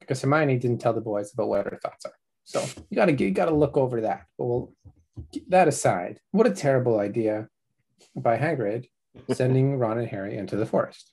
[0.00, 2.14] because Hermione didn't tell the boys about what her thoughts are.
[2.44, 4.26] So you gotta you gotta look over that.
[4.38, 4.74] But we'll
[5.48, 6.20] that aside.
[6.30, 7.48] What a terrible idea
[8.14, 8.86] by Hagrid
[9.32, 11.12] sending Ron and Harry into the forest.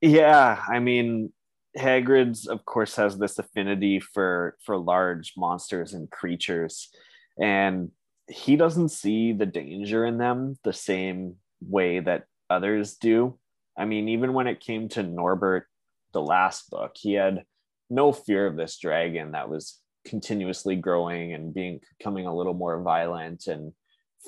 [0.00, 1.32] Yeah, I mean,
[1.76, 6.88] Hagrid's of course has this affinity for for large monsters and creatures,
[7.40, 7.90] and
[8.28, 13.38] he doesn't see the danger in them the same way that others do.
[13.78, 15.66] I mean, even when it came to Norbert,
[16.12, 17.44] the last book, he had
[17.88, 22.82] no fear of this dragon that was continuously growing and being becoming a little more
[22.82, 23.72] violent and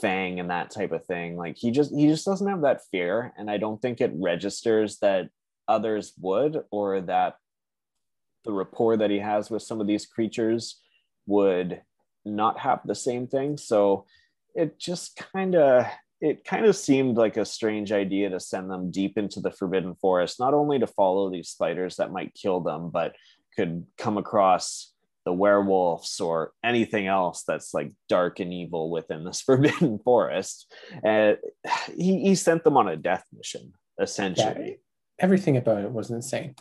[0.01, 1.36] fang and that type of thing.
[1.36, 3.32] Like he just he just doesn't have that fear.
[3.36, 5.28] And i don't think it registers that
[5.66, 7.36] others would or that
[8.44, 10.80] the rapport that he has with some of these creatures
[11.26, 11.82] would
[12.24, 13.57] not have the same thing.
[13.57, 14.07] So
[14.55, 15.86] it just kind of
[16.21, 19.95] it kind of seemed like a strange idea to send them deep into the forbidden
[19.95, 23.14] forest not only to follow these spiders that might kill them but
[23.57, 24.93] could come across
[25.25, 30.73] the werewolves or anything else that's like dark and evil within this forbidden forest.
[31.05, 31.37] And
[31.97, 34.66] he, he sent them on a death mission essentially.
[34.66, 34.75] Yeah,
[35.18, 36.55] everything about it was insane.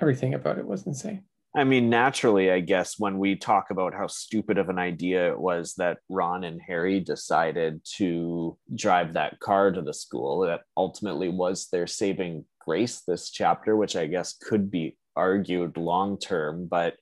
[0.00, 1.22] Everything about it was insane
[1.54, 5.38] I mean, naturally, I guess when we talk about how stupid of an idea it
[5.38, 11.28] was that Ron and Harry decided to drive that car to the school, that ultimately
[11.28, 16.68] was their saving grace this chapter, which I guess could be argued long term.
[16.68, 16.96] But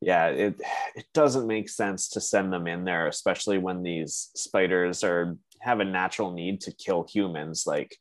[0.00, 0.60] yeah, it
[0.94, 5.80] it doesn't make sense to send them in there, especially when these spiders are have
[5.80, 7.64] a natural need to kill humans.
[7.66, 7.96] Like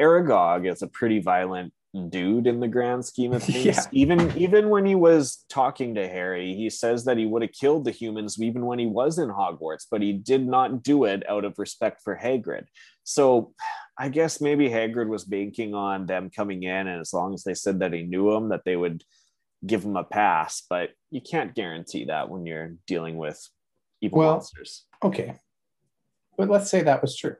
[0.00, 1.72] Aragog is a pretty violent
[2.08, 3.64] dude in the grand scheme of things.
[3.64, 3.82] Yeah.
[3.92, 7.84] Even even when he was talking to Harry, he says that he would have killed
[7.84, 11.44] the humans even when he was in Hogwarts, but he did not do it out
[11.44, 12.64] of respect for Hagrid.
[13.04, 13.54] So
[13.98, 17.54] I guess maybe Hagrid was banking on them coming in, and as long as they
[17.54, 19.02] said that he knew him, that they would
[19.64, 20.62] give him a pass.
[20.68, 23.40] But you can't guarantee that when you're dealing with
[24.00, 24.84] evil well, monsters.
[25.02, 25.36] Okay,
[26.36, 27.36] but let's say that was true.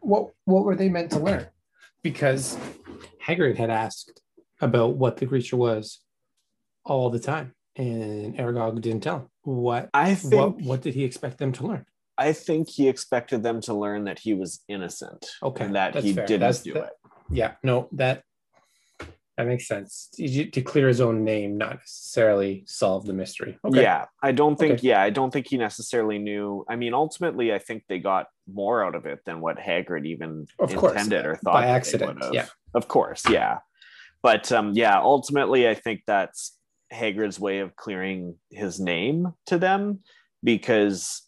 [0.00, 1.48] What what were they meant to learn?
[2.02, 2.56] Because
[3.24, 4.22] Hagrid had asked
[4.60, 6.00] about what the creature was
[6.84, 9.28] all the time, and Aragog didn't tell him.
[9.42, 11.86] What I think, what, what did he expect them to learn?
[12.16, 15.26] I think he expected them to learn that he was innocent.
[15.42, 16.26] Okay, and that he fair.
[16.26, 16.90] didn't that's do the, it.
[17.30, 18.22] Yeah, no, that
[19.38, 20.10] that makes sense.
[20.18, 23.56] To clear his own name, not necessarily solve the mystery.
[23.64, 23.82] Okay.
[23.82, 24.72] Yeah, I don't think.
[24.74, 24.88] Okay.
[24.88, 26.66] Yeah, I don't think he necessarily knew.
[26.68, 30.48] I mean, ultimately, I think they got more out of it than what Hagrid even
[30.58, 31.24] of intended course.
[31.24, 32.18] or thought by accident.
[32.32, 33.22] Yeah, of course.
[33.30, 33.58] Yeah,
[34.24, 36.58] but um, yeah, ultimately, I think that's
[36.92, 40.00] Hagrid's way of clearing his name to them
[40.42, 41.22] because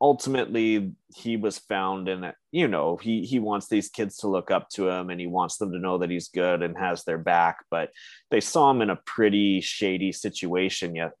[0.00, 4.68] ultimately he was found and you know he he wants these kids to look up
[4.70, 7.64] to him and he wants them to know that he's good and has their back
[7.70, 7.90] but
[8.30, 11.12] they saw him in a pretty shady situation yet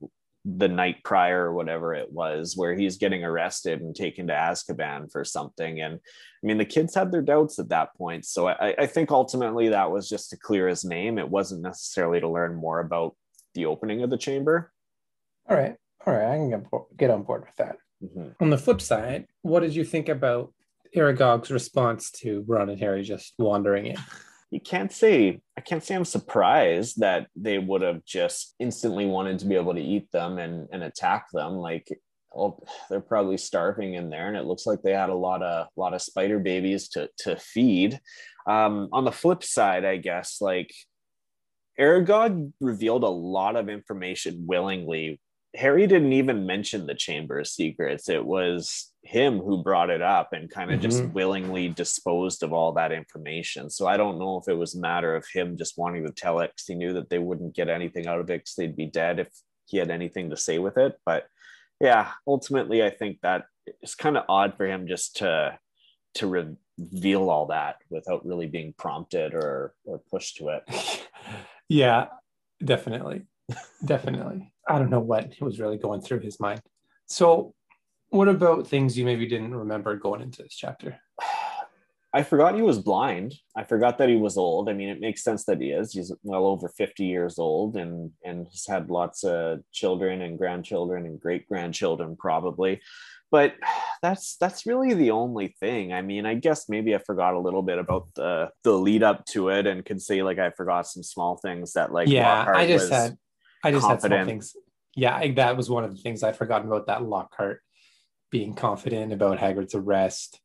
[0.44, 5.10] the night prior or whatever it was where he's getting arrested and taken to azkaban
[5.12, 5.80] for something.
[5.80, 8.24] And i mean the kids had their doubts at that point.
[8.24, 11.18] So i, I think ultimately that was just to clear his name.
[11.18, 13.16] It wasn't necessarily to learn more about
[13.54, 14.72] the opening of the chamber.
[15.48, 15.76] All right.
[16.06, 16.32] All right.
[16.32, 16.62] I can get,
[16.96, 18.42] get on board with that Mm-hmm.
[18.42, 20.52] On the flip side, what did you think about
[20.94, 23.96] Aragog's response to Ron and Harry just wandering in?
[24.50, 29.38] You can't say I can't say I'm surprised that they would have just instantly wanted
[29.40, 31.54] to be able to eat them and, and attack them.
[31.54, 31.88] Like
[32.32, 35.68] well, they're probably starving in there, and it looks like they had a lot of
[35.76, 38.00] lot of spider babies to to feed.
[38.46, 40.72] Um, on the flip side, I guess like
[41.78, 45.20] Aragog revealed a lot of information willingly
[45.56, 48.08] Harry didn't even mention the Chamber of Secrets.
[48.08, 50.88] It was him who brought it up and kind of mm-hmm.
[50.88, 53.70] just willingly disposed of all that information.
[53.70, 56.40] So I don't know if it was a matter of him just wanting to tell
[56.40, 58.86] it because he knew that they wouldn't get anything out of it because they'd be
[58.86, 59.28] dead if
[59.66, 60.98] he had anything to say with it.
[61.04, 61.26] But
[61.80, 63.46] yeah, ultimately, I think that
[63.80, 65.58] it's kind of odd for him just to
[66.14, 71.06] to reveal all that without really being prompted or or pushed to it.
[71.68, 72.06] yeah,
[72.62, 73.22] definitely,
[73.84, 74.52] definitely.
[74.68, 76.60] I don't know what was really going through his mind.
[77.06, 77.54] So,
[78.10, 80.98] what about things you maybe didn't remember going into this chapter?
[82.12, 83.34] I forgot he was blind.
[83.56, 84.68] I forgot that he was old.
[84.68, 85.92] I mean, it makes sense that he is.
[85.92, 91.06] He's well over 50 years old and and has had lots of children and grandchildren
[91.06, 92.80] and great grandchildren probably.
[93.30, 93.54] But
[94.02, 95.92] that's that's really the only thing.
[95.92, 99.24] I mean, I guess maybe I forgot a little bit about the the lead up
[99.26, 102.56] to it and could say like I forgot some small things that like yeah, Lockhart
[102.56, 103.18] I just was, had
[103.62, 104.12] I just confident.
[104.12, 104.56] had some things.
[104.96, 107.60] Yeah, I, that was one of the things I'd forgotten about that Lockhart
[108.30, 110.40] being confident about Hagrid's arrest.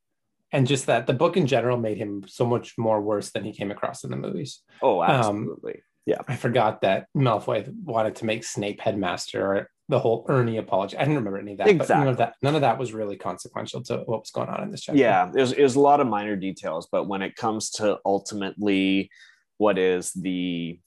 [0.52, 3.52] And just that the book in general made him so much more worse than he
[3.52, 4.62] came across in the movies.
[4.82, 5.74] Oh, um, absolutely.
[5.74, 6.18] Um, yeah.
[6.28, 10.98] I forgot that Malfoy wanted to make Snape headmaster or the whole Ernie apology.
[10.98, 11.94] I didn't remember any of that, exactly.
[11.94, 14.64] but none of that, none of that was really consequential to what was going on
[14.64, 15.00] in this chapter.
[15.00, 19.10] Yeah, there's, there's a lot of minor details, but when it comes to ultimately
[19.58, 20.80] what is the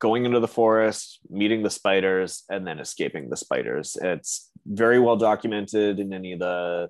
[0.00, 3.96] going into the forest, meeting the spiders, and then escaping the spiders.
[4.02, 6.88] It's very well documented in any of the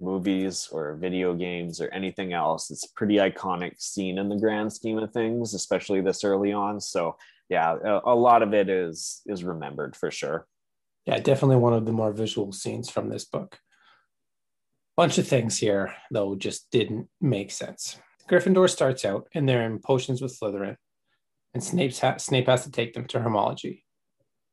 [0.00, 2.70] movies or video games or anything else.
[2.70, 6.80] It's a pretty iconic scene in the grand scheme of things, especially this early on.
[6.80, 7.16] So
[7.48, 10.46] yeah, a, a lot of it is is remembered for sure.
[11.06, 13.58] Yeah, definitely one of the more visual scenes from this book.
[14.96, 17.98] Bunch of things here, though, just didn't make sense.
[18.28, 20.76] Gryffindor starts out and they're in potions with Slytherin,
[21.54, 23.82] and Snape's ha- Snape has to take them to Herbology,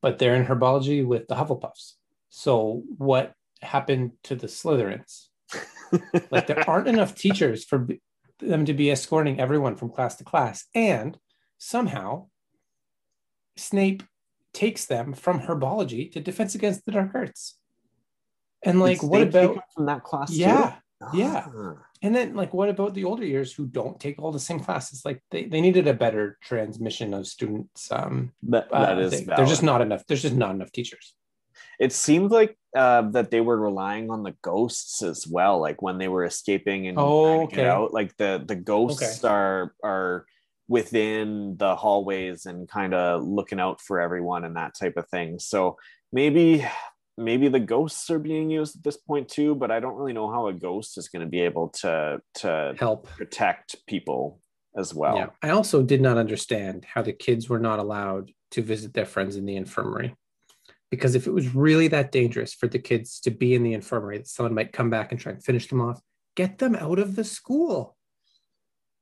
[0.02, 1.94] but they're in Herbology with the Hufflepuffs.
[2.28, 3.32] So what
[3.62, 5.26] happened to the Slytherins?
[6.30, 8.00] like there aren't enough teachers for b-
[8.40, 11.16] them to be escorting everyone from class to class, and
[11.58, 12.26] somehow
[13.56, 14.02] Snape
[14.52, 17.56] takes them from Herbology to Defense Against the Dark Arts.
[18.62, 20.30] And like, what about from that class?
[20.30, 20.36] too?
[21.14, 21.46] yeah?
[21.46, 21.86] Ah.
[22.02, 25.02] And then, like, what about the older years who don't take all the same classes?
[25.04, 27.90] Like, they, they needed a better transmission of students.
[27.90, 29.26] Um, That, uh, that is thing.
[29.26, 29.38] valid.
[29.38, 30.04] there's just not enough.
[30.06, 31.14] There's just not enough teachers.
[31.80, 35.98] it seemed like uh, that they were relying on the ghosts as well like when
[35.98, 37.68] they were escaping and Oh, to get okay.
[37.68, 40.26] out like the the ghosts are are
[40.68, 45.38] within the hallways and kind of looking out for everyone and that type of thing
[45.38, 45.76] so
[46.12, 46.64] maybe
[47.18, 50.30] maybe the ghosts are being used at this point too but i don't really know
[50.30, 53.06] how a ghost is going to be able to to Help.
[53.08, 54.40] protect people
[54.76, 55.30] as well Yeah.
[55.42, 59.36] I also did not understand how the kids were not allowed to visit their friends
[59.36, 60.14] in the infirmary.
[60.90, 64.18] Because if it was really that dangerous for the kids to be in the infirmary,
[64.18, 66.00] that someone might come back and try and finish them off,
[66.34, 67.96] get them out of the school.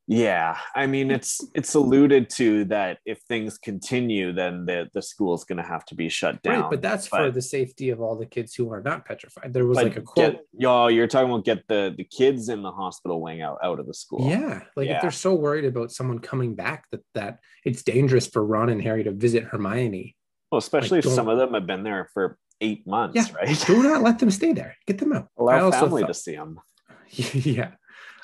[0.08, 5.42] Yeah, I mean it's it's alluded to that if things continue, then the the school's
[5.42, 6.60] going to have to be shut down.
[6.62, 6.70] Right.
[6.70, 9.52] But that's for the safety of all the kids who are not petrified.
[9.52, 10.34] There was like a quote.
[10.34, 13.80] get, y'all, you're talking about get the the kids in the hospital wing out out
[13.80, 14.30] of the school.
[14.30, 14.96] Yeah, like Yeah.
[14.96, 18.80] if they're so worried about someone coming back that that it's dangerous for Ron and
[18.82, 20.14] Harry to visit Hermione,
[20.52, 23.34] well, especially Like, if some of them have been there for eight months, Yeah.
[23.34, 23.64] right?
[23.66, 24.76] do not let them stay there.
[24.86, 25.26] Get them out.
[25.36, 26.60] Allow family thought- to see them.
[27.10, 27.72] yeah,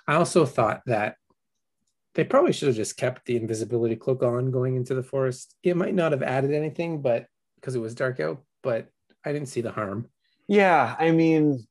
[0.06, 1.16] I also thought that
[2.14, 5.54] they probably should have just kept the invisibility cloak on going into the forest.
[5.62, 8.88] It might not have added anything, but because it was dark out, but
[9.24, 10.08] I didn't see the harm.
[10.48, 11.66] Yeah, I mean,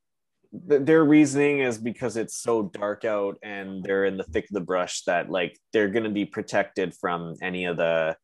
[0.68, 4.54] th- their reasoning is because it's so dark out and they're in the thick of
[4.54, 8.16] the brush that like they're going to be protected from any of the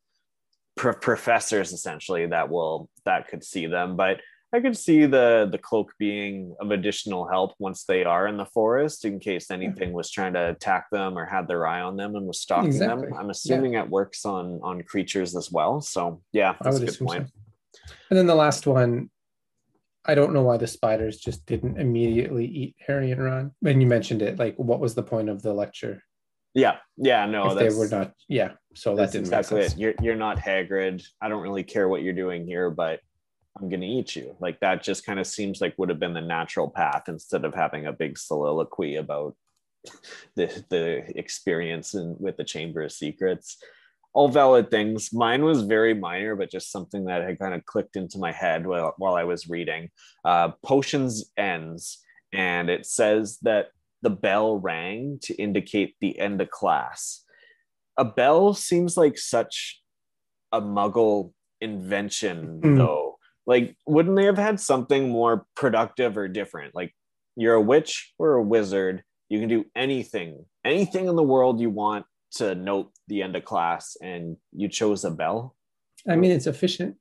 [0.76, 3.96] pro- professors essentially that will that could see them.
[3.96, 4.20] But
[4.54, 8.46] I could see the the cloak being of additional help once they are in the
[8.46, 12.16] forest in case anything was trying to attack them or had their eye on them
[12.16, 13.08] and was stalking Exactly.
[13.08, 13.14] them.
[13.18, 15.80] I'm assuming it works on on creatures as well.
[15.82, 17.28] So yeah, that's a good point.
[17.28, 17.92] so.
[18.08, 19.10] And then the last one,
[20.06, 23.52] I don't know why the spiders just didn't immediately eat Harry and Ron.
[23.60, 26.02] When you mentioned it, like what was the point of the lecture?
[26.54, 28.52] Yeah, yeah, no, they were not, yeah.
[28.74, 29.76] So that That's didn't exactly it.
[29.76, 31.04] You're you're not Hagrid.
[31.20, 33.00] I don't really care what you're doing here, but
[33.60, 34.36] I'm gonna eat you.
[34.40, 37.54] Like that just kind of seems like would have been the natural path instead of
[37.54, 39.36] having a big soliloquy about
[40.34, 43.56] the the experience and with the Chamber of Secrets.
[44.14, 45.12] All valid things.
[45.12, 48.66] Mine was very minor, but just something that had kind of clicked into my head
[48.66, 49.90] while while I was reading.
[50.24, 52.02] Uh, Potions ends,
[52.32, 53.68] and it says that
[54.02, 57.24] the bell rang to indicate the end of class
[57.98, 59.82] a bell seems like such
[60.52, 62.78] a muggle invention Mm.
[62.78, 63.07] though
[63.48, 66.76] like wouldn't they have had something more productive or different?
[66.76, 66.94] Like
[67.34, 69.02] you're a witch or a wizard.
[69.28, 73.44] You can do anything anything in the world you want to note the end of
[73.44, 75.56] class and you chose a bell?
[76.08, 76.96] I mean, it's efficient.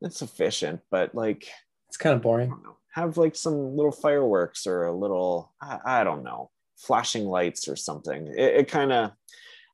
[0.00, 1.46] It's efficient, but like
[1.88, 2.54] It's kind of boring.
[2.94, 7.76] have like some little fireworks or a little i, I don't know flashing lights or
[7.76, 8.26] something.
[8.26, 9.12] It, it kind of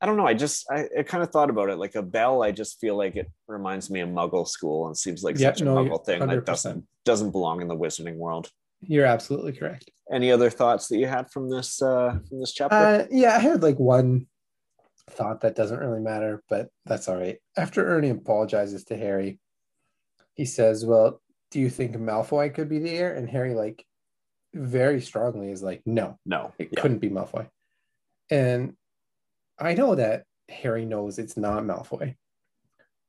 [0.00, 2.42] i don't know i just i, I kind of thought about it like a bell
[2.42, 5.62] i just feel like it reminds me of muggle school and seems like Yep, such
[5.62, 6.26] a no, muggle thing 100%.
[6.28, 8.50] that doesn't doesn't belong in the wizarding world
[8.82, 9.90] You're absolutely correct.
[10.12, 13.40] any other thoughts that you had from this uh from this chapter Uh, yeah, I
[13.40, 14.26] had like one
[15.10, 17.38] thought that doesn't really matter, but that's all right.
[17.56, 19.40] After Ernie apologizes to Harry,
[20.34, 21.20] he says, "Well,
[21.50, 23.84] do you think Malfoy could be the heir?" And Harry, like,
[24.54, 26.80] very strongly is like, "No, no it yeah.
[26.80, 27.48] couldn't be Malfoy."
[28.30, 28.76] And
[29.60, 32.16] I know that Harry knows it's not Malfoy,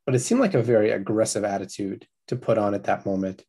[0.05, 3.43] but it seemed like a very aggressive attitude to put on at that moment.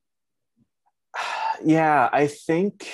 [1.65, 2.91] yeah i think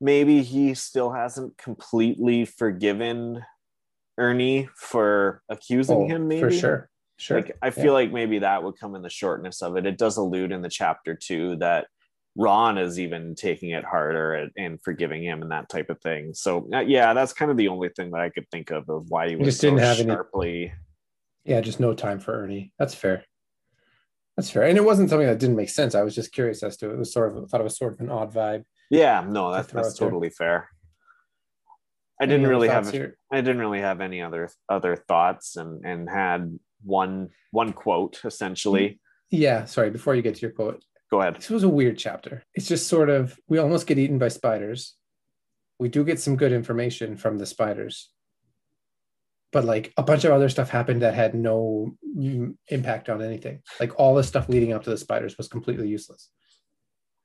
[0.00, 3.44] maybe he still hasn't completely forgiven
[4.18, 7.36] ernie for accusing Oh, him maybe for sure, sure.
[7.40, 9.86] Like I feel like maybe that would come in the shortness of it.
[9.86, 11.86] It does allude in the chapter too that
[12.36, 16.32] Ron is even taking it harder and, and forgiving him and that type of thing.
[16.34, 19.10] So uh, yeah, that's kind of the only thing that I could think of of
[19.10, 20.72] why he was just so didn't have any- sharply.
[21.44, 22.72] Yeah, just no time for Ernie.
[22.78, 23.24] That's fair.
[24.36, 24.62] That's fair.
[24.62, 25.94] And it wasn't something that didn't make sense.
[25.94, 26.94] I was just curious as to it.
[26.94, 28.64] It was sort of I thought it was sort of an odd vibe.
[28.90, 30.08] Yeah, no, that's throw that's out there.
[30.08, 30.68] totally fair.
[32.20, 33.18] I Any didn't really have here?
[33.32, 39.00] I didn't really have any other other thoughts and and had one one quote essentially.
[39.30, 39.90] Yeah, sorry.
[39.90, 41.36] Before you get to your quote, Go ahead.
[41.36, 42.42] this was a weird chapter.
[42.54, 44.96] It's just sort of we almost get eaten by spiders.
[45.78, 48.08] We do get some good information from the spiders,
[49.52, 51.98] but like a bunch of other stuff happened that had no
[52.68, 53.60] impact on anything.
[53.78, 56.30] Like all the stuff leading up to the spiders was completely useless.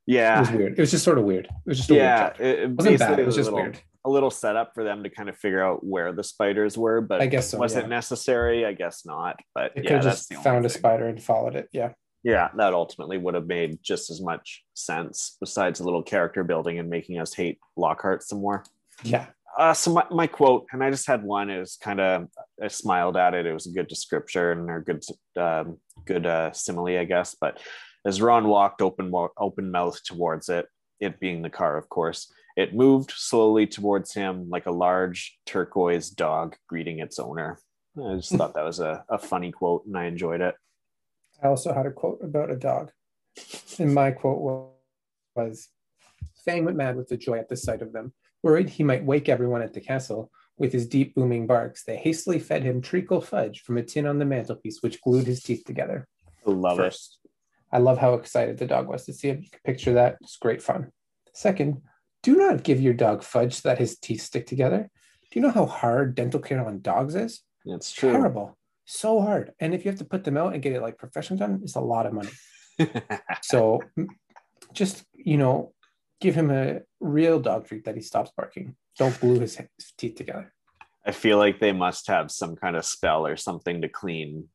[0.05, 0.35] Yeah.
[0.35, 0.73] It was weird.
[0.73, 1.45] It was just sort of weird.
[1.45, 2.43] It was just a weird Yeah, chapter.
[2.43, 3.19] it, it wasn't bad.
[3.19, 3.79] It was just little, weird.
[4.03, 7.21] a little setup for them to kind of figure out where the spiders were, but
[7.21, 7.57] I guess so.
[7.57, 7.81] was yeah.
[7.81, 8.65] it necessary?
[8.65, 9.39] I guess not.
[9.55, 11.69] But It could have just found a spider and followed it.
[11.71, 11.93] Yeah.
[12.23, 15.37] Yeah, that ultimately would have made just as much sense.
[15.39, 18.63] Besides a little character building and making us hate Lockhart some more.
[19.03, 19.27] Yeah.
[19.57, 21.49] Uh, so my, my quote, and I just had one.
[21.49, 22.27] It was kind of
[22.61, 23.45] I smiled at it.
[23.45, 25.03] It was a good description or good
[25.35, 27.35] um, good uh, simile, I guess.
[27.39, 27.59] But
[28.05, 30.67] as Ron walked open open mouth towards it,
[30.99, 36.09] it being the car, of course, it moved slowly towards him like a large turquoise
[36.09, 37.59] dog greeting its owner.
[37.97, 40.55] I just thought that was a, a funny quote, and I enjoyed it.
[41.43, 42.91] I also had a quote about a dog.
[43.79, 44.71] And my quote
[45.35, 45.69] was
[46.45, 48.13] Fang went mad with the joy at the sight of them.
[48.43, 52.39] Worried he might wake everyone at the castle with his deep booming barks, they hastily
[52.39, 56.07] fed him treacle fudge from a tin on the mantelpiece, which glued his teeth together.
[56.45, 56.83] I love it.
[56.83, 57.19] First,
[57.71, 59.43] I love how excited the dog was to see it.
[59.43, 60.17] You can picture that.
[60.21, 60.91] It's great fun.
[61.33, 61.81] Second,
[62.23, 64.89] do not give your dog fudge so that his teeth stick together.
[65.29, 67.41] Do you know how hard dental care on dogs is?
[67.65, 68.11] It's true.
[68.11, 68.57] Terrible.
[68.87, 69.51] So hard.
[69.59, 71.75] And if you have to put them out and get it like professional done, it's
[71.75, 72.31] a lot of money.
[73.41, 73.81] So
[74.71, 75.73] just, you know,
[76.21, 78.75] give him a real dog treat that he stops barking.
[78.97, 79.59] Don't glue his,
[79.97, 80.53] teeth together.
[81.05, 84.49] I feel like they must have some kind of spell or something to clean.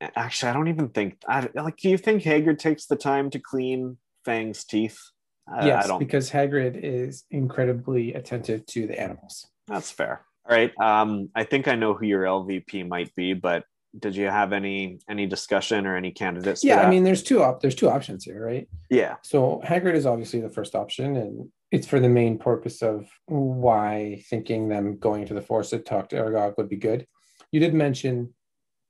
[0.00, 1.18] Actually, I don't even think.
[1.28, 4.98] I, like, do you think Hagrid takes the time to clean Fang's teeth?
[5.46, 9.46] I, yes, I because Hagrid is incredibly attentive to the animals.
[9.68, 10.24] That's fair.
[10.48, 10.72] All right.
[10.80, 13.64] Um, I think I know who your LVP might be, but
[13.98, 16.64] did you have any any discussion or any candidates?
[16.64, 18.66] Yeah, I mean, there's two op- there's two options here, right?
[18.90, 23.06] yeah, So Hagrid is obviously the first option, and it's for the main purpose of
[23.26, 27.06] why thinking them going to the forest to talk to Aragog would be good.
[27.52, 28.34] You did mention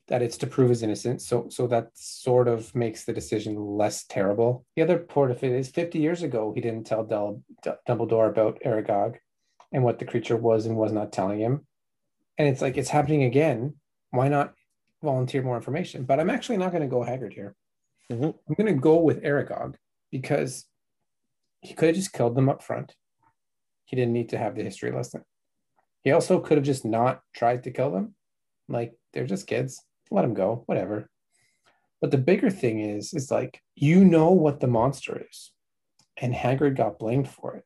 [0.08, 4.04] that it's to prove his innocence, so so that sort of makes the decision less
[4.06, 4.64] terrible.
[4.76, 7.42] The other part of it is 50 years ago he didn't tell Del-
[7.88, 9.16] Dumbledore about Aragog
[9.72, 11.66] and what the creature was and was not telling him,
[12.38, 13.74] and it's like it's happening again.
[14.10, 14.54] Why not
[15.02, 16.04] volunteer more information?
[16.04, 17.54] But I'm actually not going to go Hagrid here.
[18.10, 18.34] Mhm.
[18.48, 19.76] I'm going to go with Aragog
[20.10, 20.66] because
[21.60, 22.94] he could have just killed them up front.
[23.84, 25.24] He didn't need to have the history lesson.
[26.02, 28.14] He also could have just not tried to kill them.
[28.68, 29.82] Like they're just kids.
[30.10, 31.08] Let them go, whatever.
[32.00, 35.52] But the bigger thing is, is like you know what the monster is,
[36.16, 37.64] and Hagrid got blamed for it.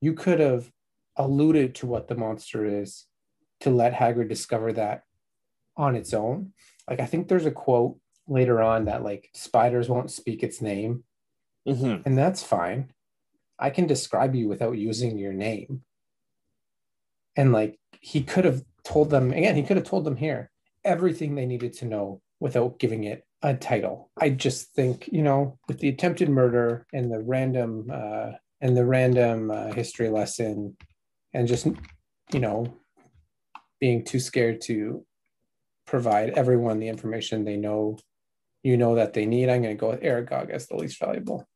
[0.00, 0.70] You could have
[1.18, 3.06] alluded to what the monster is
[3.60, 5.02] to let Hagrid discover that
[5.76, 6.52] on its own.
[6.88, 11.04] Like I think there's a quote later on that like spiders won't speak its name
[11.66, 12.04] Mhm.
[12.06, 12.92] and that's fine.
[13.58, 15.82] I can describe you without using your name.
[17.36, 20.50] And like he could have told them again, he could have told them here
[20.84, 24.10] everything they needed to know without giving it a title.
[24.16, 28.84] I just think, you know, with the attempted murder and the random uh and the
[28.86, 30.76] random uh, history lesson
[31.38, 31.66] and just
[32.32, 32.66] you know
[33.80, 35.06] being too scared to
[35.86, 37.96] provide everyone the information they know
[38.64, 39.48] you know that they need.
[39.48, 41.48] I'm going to go with Aragog as the least valuable.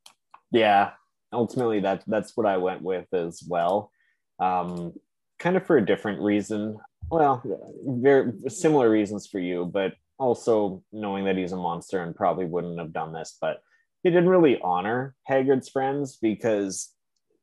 [0.52, 0.92] Yeah,
[1.32, 3.90] ultimately that that's what I went with as well.
[4.38, 4.94] Um,
[5.40, 6.76] kind of for a different reason.
[7.10, 7.42] Well,
[7.84, 12.78] very similar reasons for you, but also knowing that he's a monster and probably wouldn't
[12.78, 13.60] have done this, but
[14.04, 16.91] he didn't really honor Hagrid's friends because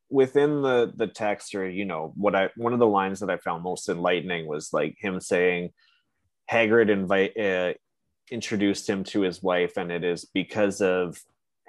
[0.10, 3.38] within the the text or you know what I one of the lines that I
[3.38, 5.72] found most enlightening was like him saying
[6.52, 7.74] Hagrid invite uh,
[8.32, 11.20] introduced him to his wife and it is because of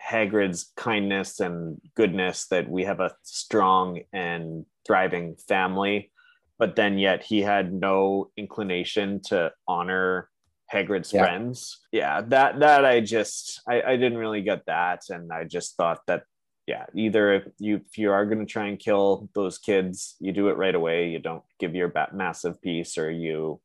[0.02, 6.10] Hagrid's kindness and goodness that we have a strong and thriving family.
[6.58, 10.28] But then yet he had no inclination to honor
[10.72, 11.24] Hagrid's Yeah.
[11.24, 11.80] friends.
[11.92, 15.02] Yeah, that that I just I, I didn't really get that.
[15.10, 16.24] And I just thought that
[16.70, 20.48] yeah, either if you if you are gonna try and kill those kids, you do
[20.50, 21.08] it right away.
[21.08, 23.60] You don't give your massive piece or you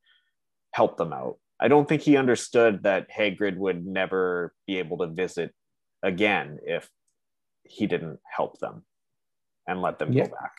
[0.72, 1.36] help them out.
[1.60, 5.54] I don't think he understood that Hagrid would never be able to visit
[6.02, 6.90] again if
[7.64, 8.84] he didn't help them
[9.68, 10.26] and let them Yeah.
[10.26, 10.56] go back.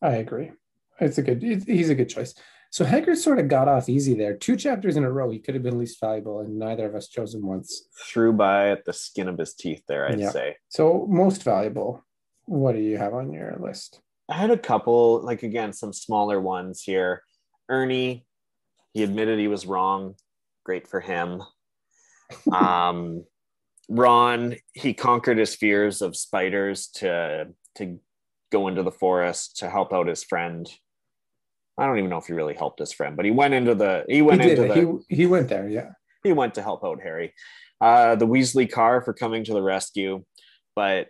[0.00, 0.52] I agree.
[1.00, 1.42] It's a good.
[1.42, 2.32] He's a good choice.
[2.70, 4.36] So Hagrid sort of got off easy there.
[4.36, 7.08] Two chapters in a row, he could have been least valuable, and neither of us
[7.08, 7.88] chose him once.
[8.06, 10.30] Threw by at the skin of his teeth there, I'd Yeah.
[10.30, 10.56] say.
[10.68, 12.04] So most valuable.
[12.46, 14.00] what do you have on your list?
[14.30, 17.22] I had a couple, like again, some smaller ones here.
[17.68, 18.26] Ernie,
[18.94, 20.14] he admitted he was wrong.
[20.64, 21.42] Great for him.
[22.52, 23.24] Um,
[23.88, 28.00] Ron, he conquered his fears of spiders to to
[28.52, 30.70] go into the forest to help out his friend.
[31.78, 34.04] I don't even know if he really helped his friend, but he went into the
[34.08, 34.70] he went he into did.
[34.70, 35.90] the He, he went there, yeah.
[36.24, 37.32] he went to help out Harry.
[37.80, 40.24] Uh, the Weasley car for coming to the rescue,
[40.74, 41.08] but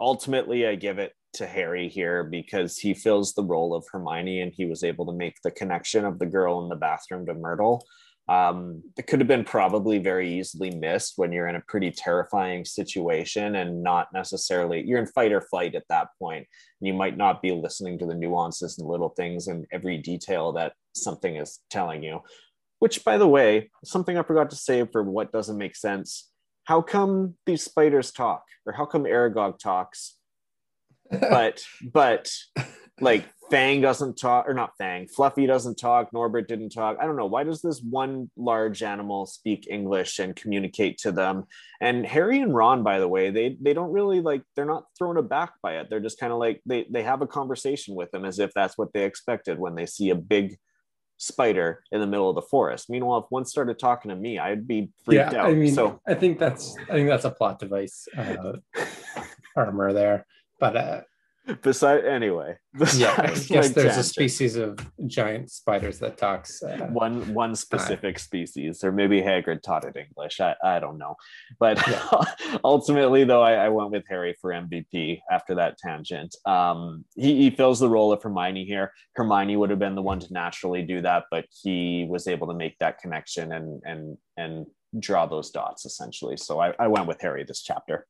[0.00, 4.52] ultimately I give it to Harry here because he fills the role of Hermione and
[4.52, 7.84] he was able to make the connection of the girl in the bathroom to Myrtle.
[8.28, 12.64] Um, it could have been probably very easily missed when you're in a pretty terrifying
[12.64, 16.46] situation and not necessarily you're in fight or flight at that point.
[16.80, 20.52] And you might not be listening to the nuances and little things and every detail
[20.52, 22.20] that something is telling you.
[22.80, 26.30] Which, by the way, something I forgot to say for what doesn't make sense.
[26.64, 30.16] How come these spiders talk, or how come Aragog talks,
[31.10, 32.30] but but
[33.00, 36.98] like Fang doesn't talk, or not Fang, Fluffy doesn't talk, Norbert didn't talk.
[37.00, 37.26] I don't know.
[37.26, 41.44] Why does this one large animal speak English and communicate to them?
[41.80, 45.16] And Harry and Ron, by the way, they they don't really like they're not thrown
[45.16, 45.88] aback by it.
[45.88, 48.76] They're just kind of like they they have a conversation with them as if that's
[48.76, 50.56] what they expected when they see a big
[51.16, 52.88] spider in the middle of the forest.
[52.88, 55.50] Meanwhile, if one started talking to me, I'd be freaked yeah, out.
[55.50, 58.52] I mean, so I think that's I think that's a plot device uh,
[59.56, 60.26] armor there.
[60.60, 61.00] But uh,
[61.62, 62.56] beside anyway,
[62.94, 66.62] yeah, I besides guess my there's a species of giant spiders that talks.
[66.62, 71.16] Uh, one one specific species or maybe hagrid taught it english i, I don't know.
[71.58, 71.82] But
[72.64, 76.36] ultimately though I, I went with harry for mvp after that tangent.
[76.44, 78.92] Um, he, he fills the role of hermione here.
[79.14, 82.54] Hermione would have been the one to naturally do that but he was able to
[82.54, 84.66] make that connection and and and
[84.98, 86.36] draw those dots essentially.
[86.36, 88.06] So i, I went with harry this chapter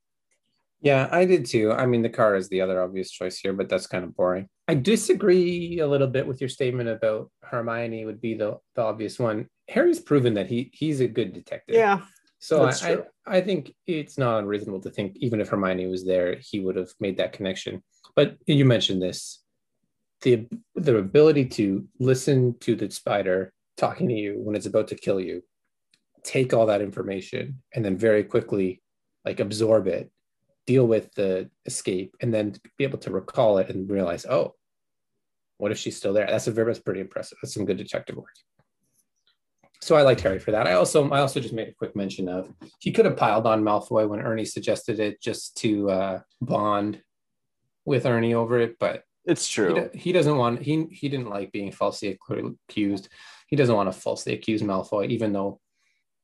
[0.80, 1.72] Yeah, I did too.
[1.72, 4.48] I mean, the car is the other obvious choice here, but that's kind of boring.
[4.68, 9.18] I disagree a little bit with your statement about Hermione would be the, the obvious
[9.18, 9.48] one.
[9.68, 11.74] Harry's proven that he he's a good detective.
[11.74, 12.00] yeah
[12.38, 12.98] So I, I.
[13.26, 16.90] I think it's not unreasonable to think even if Hermione was there, he would have
[17.00, 17.82] made that connection.
[18.14, 19.42] But you mentioned this,
[20.22, 24.94] the the ability to listen to the spider talking to you when it's about to
[24.94, 25.42] kill you,
[26.24, 28.82] take all that information, and then very quickly
[29.24, 30.10] like absorb it,
[30.68, 34.54] deal with the escape, and then be able to recall it and realize, oh,
[35.56, 36.26] what if she's still there?
[36.26, 37.38] That's a very that's pretty impressive.
[37.40, 38.36] That's some good detective work.
[39.80, 40.66] So I liked Harry for that.
[40.66, 43.62] I also I also just made a quick mention of he could have piled on
[43.62, 47.00] Malfoy when Ernie suggested it just to uh, bond
[47.86, 51.50] with Ernie over it, but it's true do- he doesn't want he he didn't like
[51.50, 52.18] being falsely
[52.68, 53.08] accused.
[53.46, 55.60] He doesn't want to falsely accuse Malfoy, even though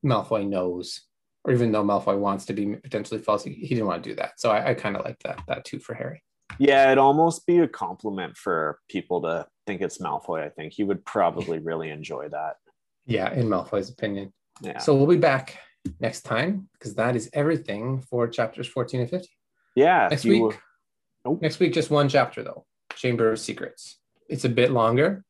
[0.05, 1.01] Malfoy knows,
[1.45, 3.53] or even though Malfoy wants to be potentially falsely.
[3.53, 4.39] He didn't want to do that.
[4.39, 6.21] So I, I kind of like that that too for Harry.
[6.59, 10.43] Yeah, it'd almost be a compliment for people to think it's Malfoy.
[10.43, 12.55] I think he would probably really enjoy that.
[13.05, 14.33] Yeah, in Malfoy's opinion.
[14.61, 14.79] Yeah.
[14.79, 15.59] So we'll be back
[15.99, 19.27] next time because that is everything for chapters 14 and 15.
[19.75, 20.07] yeah.
[20.09, 22.65] Next if you- week, next week, just one chapter though
[22.95, 23.99] Chamber of Secrets.
[24.29, 25.23] It's a bit longer.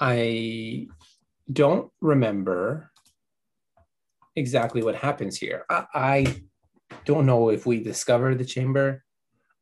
[0.00, 0.88] I
[1.52, 2.89] don't remember
[4.40, 5.64] exactly what happens here.
[5.70, 6.36] I, I
[7.04, 9.04] don't know if we discover the chamber.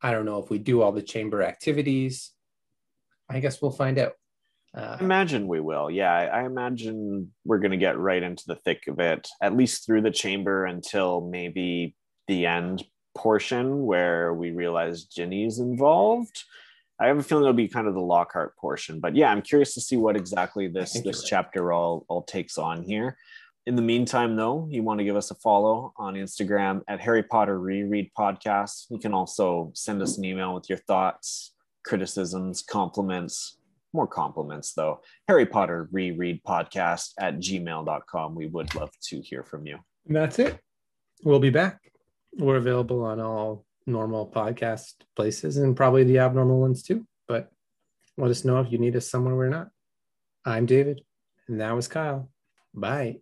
[0.01, 2.33] I don't know if we do all the chamber activities.
[3.29, 4.13] I guess we'll find out.
[4.77, 5.91] Uh, I imagine we will.
[5.91, 9.57] Yeah, I, I imagine we're going to get right into the thick of it, at
[9.57, 11.95] least through the chamber until maybe
[12.29, 12.85] the end
[13.17, 16.45] portion where we realize Ginny's involved.
[17.01, 19.75] I have a feeling it'll be kind of the Lockhart portion, but yeah, I'm curious
[19.75, 21.29] to see what exactly this this right.
[21.29, 23.17] chapter all all takes on here.
[23.69, 27.23] In the meantime, though, you want to give us a follow on Instagram at Harry
[27.23, 28.87] Potter Reread Podcast.
[28.89, 31.53] You can also send us an email with your thoughts,
[31.85, 33.59] criticisms, compliments,
[33.93, 35.03] more compliments though.
[35.29, 38.35] Harry Potter Reread Podcast at gmail.com.
[38.35, 39.81] We would love to hear from you.
[40.07, 40.59] And that's it.
[41.23, 41.93] We'll be back.
[42.39, 47.07] We're available on all normal podcast places and probably the abnormal ones too.
[47.27, 47.51] But
[48.17, 49.69] let us know if you need us somewhere we're not.
[50.47, 51.03] I'm David,
[51.49, 52.31] and that was Kyle.
[52.73, 53.19] Bye.